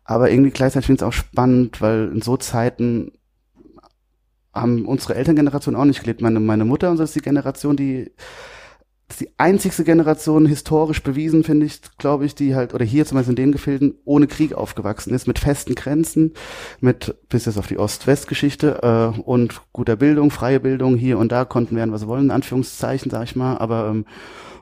[0.03, 3.11] Aber irgendwie gleichzeitig finde ich es auch spannend, weil in so Zeiten
[4.53, 6.21] haben unsere Elterngeneration auch nicht gelebt.
[6.21, 8.11] Meine, meine Mutter und so ist die Generation, die
[9.07, 13.05] das ist die einzigste Generation historisch bewiesen, finde ich, glaube ich, die halt, oder hier
[13.05, 16.33] zumindest in den Gefilden, ohne Krieg aufgewachsen ist, mit festen Grenzen,
[16.79, 21.45] mit bis jetzt auf die Ost-West-Geschichte äh, und guter Bildung, freie Bildung, hier und da
[21.45, 24.05] konnten werden, was sie wollen, in Anführungszeichen, sag ich mal, aber ähm,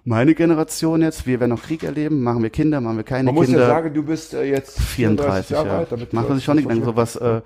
[0.04, 3.36] meine Generation jetzt, wir werden noch Krieg erleben, machen wir Kinder, machen wir keine Man
[3.36, 3.62] muss Kinder.
[3.62, 5.78] ja sagen, du bist äh, jetzt 34 Jahre ja.
[5.78, 6.14] alt.
[6.14, 7.39] Man sich schon nicht Gedanken, sowas, äh,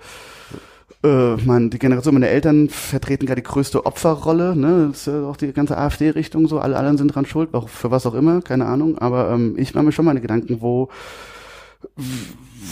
[1.04, 5.22] äh, man, die Generation meiner Eltern vertreten gerade die größte Opferrolle, ne, das ist ja
[5.24, 8.42] auch die ganze AfD-Richtung so, alle anderen sind dran schuld, auch für was auch immer,
[8.42, 10.88] keine Ahnung, aber ähm, ich mache mir schon meine Gedanken, wo,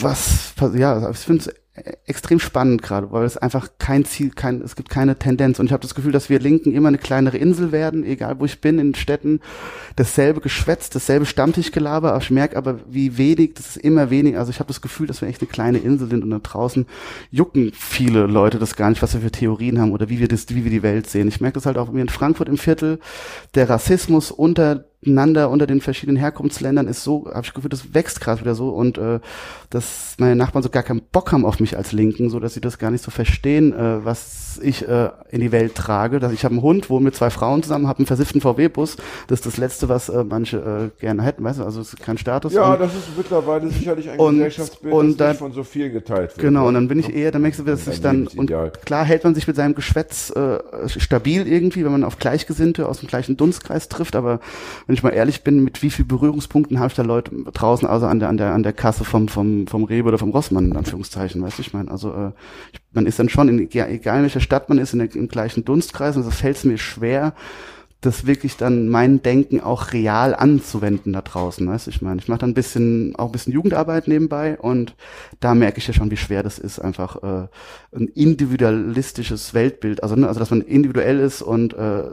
[0.01, 1.55] was, ja, ich finde es
[2.07, 5.59] extrem spannend gerade, weil es einfach kein Ziel, kein, es gibt keine Tendenz.
[5.59, 8.45] Und ich habe das Gefühl, dass wir Linken immer eine kleinere Insel werden, egal wo
[8.45, 9.41] ich bin, in Städten,
[9.97, 14.51] dasselbe Geschwätz, dasselbe Stammtischgelaber, aber ich merke aber, wie wenig, das ist immer wenig, also
[14.51, 16.87] ich habe das Gefühl, dass wir echt eine kleine Insel sind und da draußen
[17.31, 20.49] jucken viele Leute das gar nicht, was wir für Theorien haben oder wie wir das,
[20.49, 21.29] wie wir die Welt sehen.
[21.29, 23.01] Ich merke das halt auch mir in Frankfurt im Viertel,
[23.55, 28.21] der Rassismus unter miteinander unter den verschiedenen Herkunftsländern ist so, habe ich gefühlt, das wächst
[28.21, 29.21] gerade wieder so und äh,
[29.71, 32.61] dass meine Nachbarn so gar keinen Bock haben auf mich als Linken, so dass sie
[32.61, 36.19] das gar nicht so verstehen, äh, was ich äh, in die Welt trage.
[36.19, 38.97] Dass ich habe einen Hund, wohne mit zwei Frauen zusammen, habe einen versifften VW-Bus.
[39.29, 41.65] Das ist das Letzte, was äh, manche äh, gerne hätten, weißt du?
[41.65, 42.53] Also es ist kein Status.
[42.53, 45.63] Ja, und, das ist mittlerweile sicherlich ein Und- Gesellschaftsbild, und das dann- nicht von so
[45.65, 46.39] vielen geteilt wird.
[46.39, 48.51] Genau, und dann bin ich eher, dann merkst du, dass sich dann, und
[48.85, 53.01] klar hält man sich mit seinem Geschwätz äh, stabil irgendwie, wenn man auf Gleichgesinnte aus
[53.01, 54.41] dem gleichen Dunstkreis trifft, aber
[54.87, 58.07] wenn ich mal ehrlich bin, mit wie viel Berührungspunkten habe ich da Leute draußen, also
[58.07, 60.77] an der, an der, an der Kasse vom, vom, vom Rewe oder vom Rossmann, in
[60.77, 62.33] Anführungszeichen, weißt du, ich meine, also äh,
[62.73, 65.29] ich, man ist dann schon, in, egal in welcher Stadt man ist, in der, im
[65.29, 67.35] gleichen Dunstkreis, und so fällt mir schwer,
[68.01, 72.29] das wirklich dann mein Denken auch real anzuwenden da draußen, weißt du, ich meine, ich
[72.29, 74.95] mache dann ein bisschen, auch ein bisschen Jugendarbeit nebenbei und
[75.41, 77.49] da merke ich ja schon, wie schwer das ist, einfach äh,
[77.97, 82.05] ein individualistisches Weltbild, also, ne, also dass man individuell ist und äh,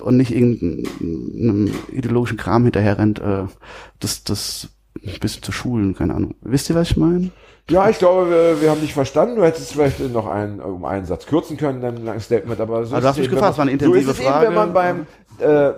[0.00, 3.44] und nicht irgendeinem ideologischen Kram hinterher rennt, äh,
[4.00, 4.68] das, das
[5.04, 6.34] ein bisschen zu schulen, keine Ahnung.
[6.40, 7.30] Wisst ihr, was ich meine?
[7.68, 9.36] Ja, ich glaube, wir, wir haben dich verstanden.
[9.36, 12.86] Du hättest vielleicht noch einen, um einen Satz kürzen können, dann ein langes Statement, aber
[12.86, 14.46] so Aber du hast mich gefragt, war eine intensive so ist es Frage.
[14.46, 15.06] Eben, wenn man beim
[15.40, 15.72] äh,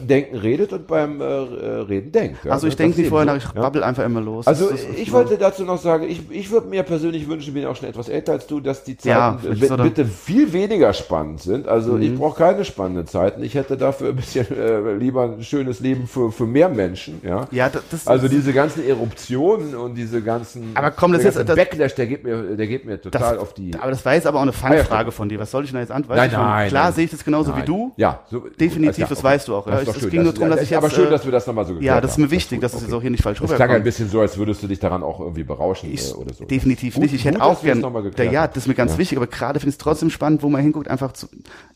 [0.00, 2.44] Denken redet und beim äh, Reden denkt.
[2.44, 3.60] Ja, also ich das denke nicht vorher nach, ich ja.
[3.60, 4.46] babbel einfach immer los.
[4.46, 5.12] Also Das ist- ich ja.
[5.14, 8.32] wollte dazu noch sagen, ich, ich würde mir persönlich wünschen, bin auch schon etwas älter
[8.32, 11.66] als du, dass die Ja, Zeiten dann- bitte viel weniger spannend sind.
[11.68, 12.02] Also Mhm.
[12.02, 13.42] ich brauche keine spannenden Zeiten.
[13.42, 17.20] Ich hätte dafür ein bisschen äh, lieber ein schönes Leben für, für mehr Menschen.
[17.24, 17.46] Ja.
[17.50, 21.56] Ja, das, das Also diese ganzen Eruptionen und diese ganzen Aber komm, das ist- das-
[21.56, 23.72] Backlash, der geht mir, der geht mir total das, auf die.
[23.78, 25.38] Aber das war jetzt aber auch eine ja, Fangfrage von dir.
[25.38, 26.18] Was soll ich denn jetzt antworten?
[26.20, 26.92] Nein, nein, Klar nein.
[26.92, 27.66] sehe ich das genauso wie Nein.
[27.66, 27.92] du.
[27.96, 29.26] Ja, so, Definitiv, ja, das okay.
[29.28, 29.66] weißt du auch.
[29.66, 30.10] Das Ja, es schön.
[30.10, 31.74] ging nur Das- darum, dass ich aber jetzt, schön, äh, dass wir das nochmal so
[31.74, 32.30] geklärt Ja, das ist mir haben.
[32.32, 33.84] wichtig, dass es jetzt auch hier nicht falsch Das klang ein rüberkommt.
[33.84, 36.44] bisschen so, als würdest du dich daran auch irgendwie berauschen äh, oder so.
[36.44, 37.14] definitiv nicht.
[37.14, 38.50] Ich hätte auch es gern, ja, haben.
[38.54, 40.88] das ist mir ganz wichtig, aber gerade finde ich es trotzdem spannend, wo man hinguckt,
[40.88, 41.26] einfach zu,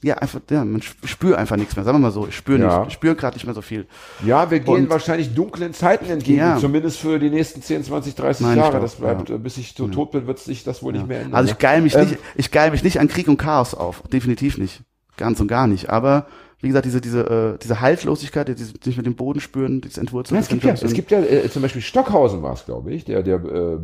[0.03, 1.85] ja, einfach, ja, man spürt einfach nichts mehr.
[1.85, 2.79] Sagen wir mal so, ich spüre Ja.
[2.81, 3.87] nicht, ich spüre gerade nicht mehr so viel.
[4.25, 6.57] Ja, wir gehen Und- wahrscheinlich dunklen Zeiten entgegen, Ja.
[6.59, 8.73] zumindest für die nächsten 10, 20, 30 Meine Jahre.
[8.75, 9.35] doch, Das bleibt, ja.
[9.37, 11.35] äh, bis ich so tot bin, wird sich das wohl nicht mehr ändern.
[11.35, 11.59] Also ich ne?
[11.61, 14.03] geil mich Ähm, nicht, ich geil mich nicht an Krieg und Chaos auf.
[14.13, 14.83] Definitiv nicht.
[15.17, 15.91] Ganz und gar nicht.
[15.91, 16.27] Aber
[16.61, 17.21] wie gesagt, diese, diese,
[17.55, 20.37] äh, diese Haltlosigkeit, diese, sich mit dem Boden spüren, dieses Entwurzeln.
[20.37, 23.05] Ja, es gibt ja, es gibt ja äh, zum Beispiel Stockhausen war es, glaube ich,
[23.05, 23.79] der, der äh,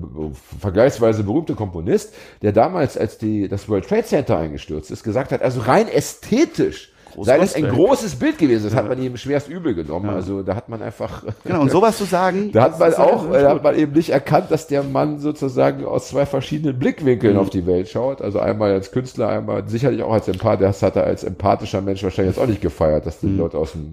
[0.59, 5.43] vergleichsweise berühmte Komponist, der damals, als die, das World Trade Center eingestürzt ist, gesagt hat,
[5.43, 8.65] also rein ästhetisch Großes sei das ein großes Bild gewesen.
[8.65, 10.11] Das hat man ihm schwerst übel genommen.
[10.11, 12.51] Also da hat man einfach, Genau, und sowas zu sagen.
[12.53, 15.85] da hat man auch, ja da hat man eben nicht erkannt, dass der Mann sozusagen
[15.85, 17.41] aus zwei verschiedenen Blickwinkeln Mhm.
[17.41, 18.21] auf die Welt schaut.
[18.21, 20.61] Also einmal als Künstler, einmal sicherlich auch als Empath.
[20.61, 23.73] Das hat er als empathischer Mensch wahrscheinlich jetzt auch nicht gefeiert, dass die Leute aus
[23.73, 23.93] dem,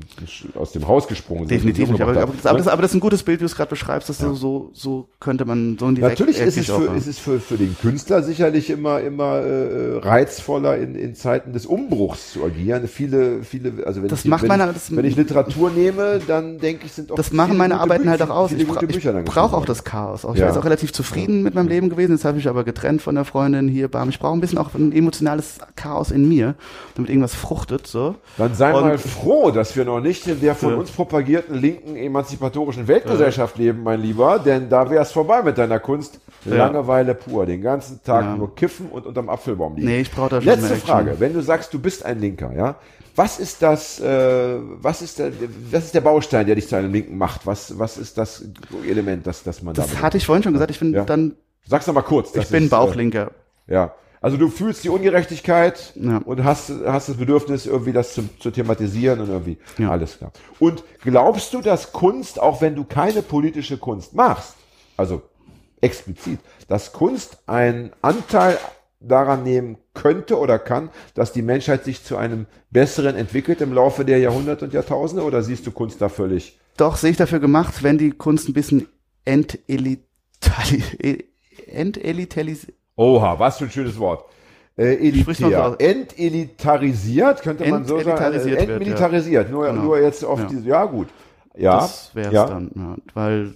[0.55, 1.63] aus dem Haus gesprungen sind.
[1.63, 1.67] Mhm.
[1.67, 2.01] Definitiv nicht.
[2.01, 3.69] Aber, aber, das, aber, das, aber das ist ein gutes Bild, wie du es gerade
[3.69, 4.09] beschreibst.
[4.09, 7.19] Dass so, so, so könnte man so in die Natürlich ist es, für, ist es
[7.19, 12.43] für, für den Künstler sicherlich immer, immer äh, reizvoller, in, in Zeiten des Umbruchs zu
[12.43, 12.87] agieren.
[12.87, 13.10] Viele,
[13.43, 16.85] viele, also wenn, Das ich, macht wenn, meine- das- wenn ich Literatur nehme, dann denke
[16.85, 18.49] ich, sind auch das machen viele meine Arbeiten Bü- halt auch aus.
[18.51, 20.25] Viele Ich, bra ich Bücher brauche auch das Chaos.
[20.25, 20.33] Auch.
[20.33, 20.45] Ich Ja.
[20.45, 22.11] war jetzt auch relativ zufrieden mit meinem Leben gewesen.
[22.13, 23.87] Jetzt habe ich aber getrennt von der Freundin hier.
[23.89, 24.09] Bam.
[24.09, 26.55] Ich brauche ein bisschen auch ein emotionales Chaos in mir,
[26.95, 27.87] damit irgendwas fruchtet.
[27.87, 28.15] So.
[28.37, 30.75] Dann sei Und- mal froh, dass wir noch nicht in der von Ja.
[30.77, 35.79] uns propagierten linken emanzipatorischen Weltgesellschaft leben, mein Lieber, denn da wäre es vorbei mit deiner
[35.79, 36.19] Kunst.
[36.43, 36.55] Ja.
[36.55, 38.35] Langeweile pur, den ganzen Tag Ja.
[38.35, 39.87] nur kiffen und unterm Apfelbaum liegen.
[39.87, 40.75] Nee, ich brauche da schon Letzte.
[40.77, 42.75] Frage, wenn du sagst, du bist ein Linker, ja,
[43.15, 45.31] was ist das, äh, was ist der,
[45.71, 47.45] was ist der Baustein, der dich zu einem Linken macht?
[47.45, 48.43] Was, was ist das
[48.87, 50.71] Element, das, das man da Das hatte ich vorhin schon gesagt.
[50.71, 51.03] Ich bin Ja.
[51.03, 51.35] dann,
[51.67, 52.35] Sag's doch mal kurz.
[52.35, 53.31] ich bin ist, Bauchlinker.
[53.67, 53.93] Äh, ja.
[54.21, 56.17] Also du fühlst die Ungerechtigkeit Ja.
[56.23, 59.57] und hast, hast das Bedürfnis, irgendwie das zu, zu thematisieren und irgendwie.
[59.77, 59.89] Ja.
[59.91, 60.31] Alles klar.
[60.59, 64.55] Und glaubst du, dass Kunst, auch wenn du keine politische Kunst machst,
[64.97, 65.21] also
[65.81, 68.57] explizit, dass Kunst einen Anteil
[69.01, 74.05] daran nehmen könnte oder kann, dass die Menschheit sich zu einem besseren entwickelt im Laufe
[74.05, 75.23] der Jahrhunderte und Jahrtausende?
[75.23, 76.59] Oder siehst du Kunst da völlig?
[76.77, 78.87] Doch, sehe ich dafür gemacht, wenn die Kunst ein bisschen
[79.25, 81.23] entelitali-
[81.67, 84.25] entelitalis Oha, was für ein schönes Wort.
[84.77, 85.75] Äh, elitär.
[85.79, 88.09] Entelitarisiert, könnte man so sagen.
[88.11, 89.51] Entelitarisiert Äh, wird, Entmilitarisiert.
[89.51, 89.81] Nur, Genau.
[89.83, 90.45] nur jetzt auf Ja.
[90.45, 91.07] diese, ja gut.
[91.55, 92.45] Ja, Das wäre es ja.
[92.45, 92.95] dann, ja.
[93.13, 93.53] Weil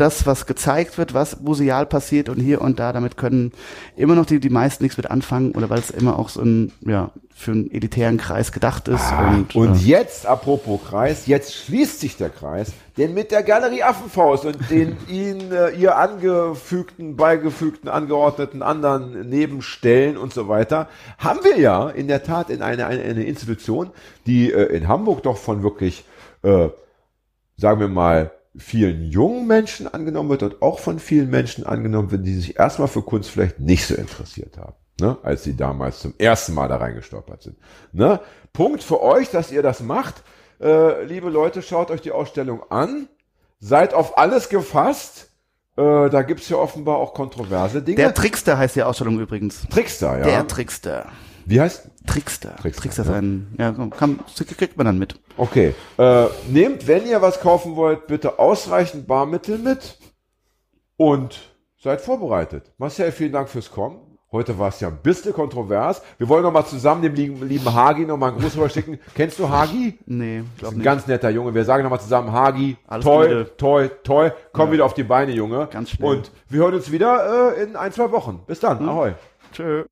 [0.00, 3.52] das, was gezeigt wird, was museal passiert und hier und da, damit können
[3.96, 6.72] immer noch die, die meisten nichts mit anfangen oder weil es immer auch so ein,
[6.80, 9.12] ja, für einen elitären Kreis gedacht ist.
[9.12, 13.82] und, Und äh, jetzt, apropos Kreis, jetzt schließt sich der Kreis, denn mit der Galerie
[13.82, 20.88] Affenfaust und den ihnen, äh, ihr angefügten, beigefügten, angeordneten anderen Nebenstellen und so weiter,
[21.18, 23.90] haben wir ja in der Tat in eine, eine, eine Institution,
[24.26, 26.04] die äh, in Hamburg doch von wirklich,
[26.42, 26.68] äh,
[27.56, 32.26] sagen wir mal, vielen jungen Menschen angenommen wird und auch von vielen Menschen angenommen wird,
[32.26, 36.14] die sich erstmal für Kunst vielleicht nicht so interessiert haben, ne, als sie damals zum
[36.18, 37.56] ersten Mal da reingestolpert sind.
[37.92, 38.20] Ne?
[38.52, 40.22] Punkt für euch, dass ihr das macht.
[40.60, 43.08] Äh, liebe Leute, schaut euch die Ausstellung an.
[43.60, 45.30] Seid auf alles gefasst.
[45.76, 47.96] Äh, da gibt's ja offenbar auch kontroverse Dinge.
[47.96, 49.66] Der Trickster heißt die Ausstellung übrigens.
[49.70, 50.24] Trickster, ja.
[50.24, 51.06] Der Trickster.
[51.46, 51.88] Wie heißt?
[52.12, 52.56] Trickster.
[52.56, 53.14] Trickster, Trickster ist ja.
[53.14, 54.20] ein, ja, kann,
[54.58, 55.18] kriegt man dann mit.
[55.36, 55.74] Okay.
[55.98, 59.96] Äh, nehmt, wenn ihr was kaufen wollt, bitte ausreichend Barmittel mit
[60.96, 61.38] und
[61.82, 62.72] seid vorbereitet.
[62.78, 63.98] Marcel, vielen Dank fürs Kommen.
[64.32, 66.02] Heute war es ja ein bisschen kontrovers.
[66.18, 69.00] Wir wollen noch mal zusammen dem lieben, lieben Hagi noch mal einen Gruß rüberschicken.
[69.16, 69.98] Kennst du Hagi?
[70.06, 70.84] Nee, Das glaub ist ein nicht.
[70.84, 71.52] ganz netter Junge.
[71.52, 73.56] Wir sagen noch mal zusammen, Hagi, Alles toi, Gute.
[73.56, 74.30] toi, toi.
[74.52, 75.68] Komm wieder auf die Beine, Junge.
[75.72, 76.08] Ganz schnell.
[76.10, 78.40] Und wir hören uns wieder äh, in ein, zwei Wochen.
[78.46, 78.88] Bis dann.
[78.88, 79.14] Ahoi.
[79.52, 79.84] Tschö.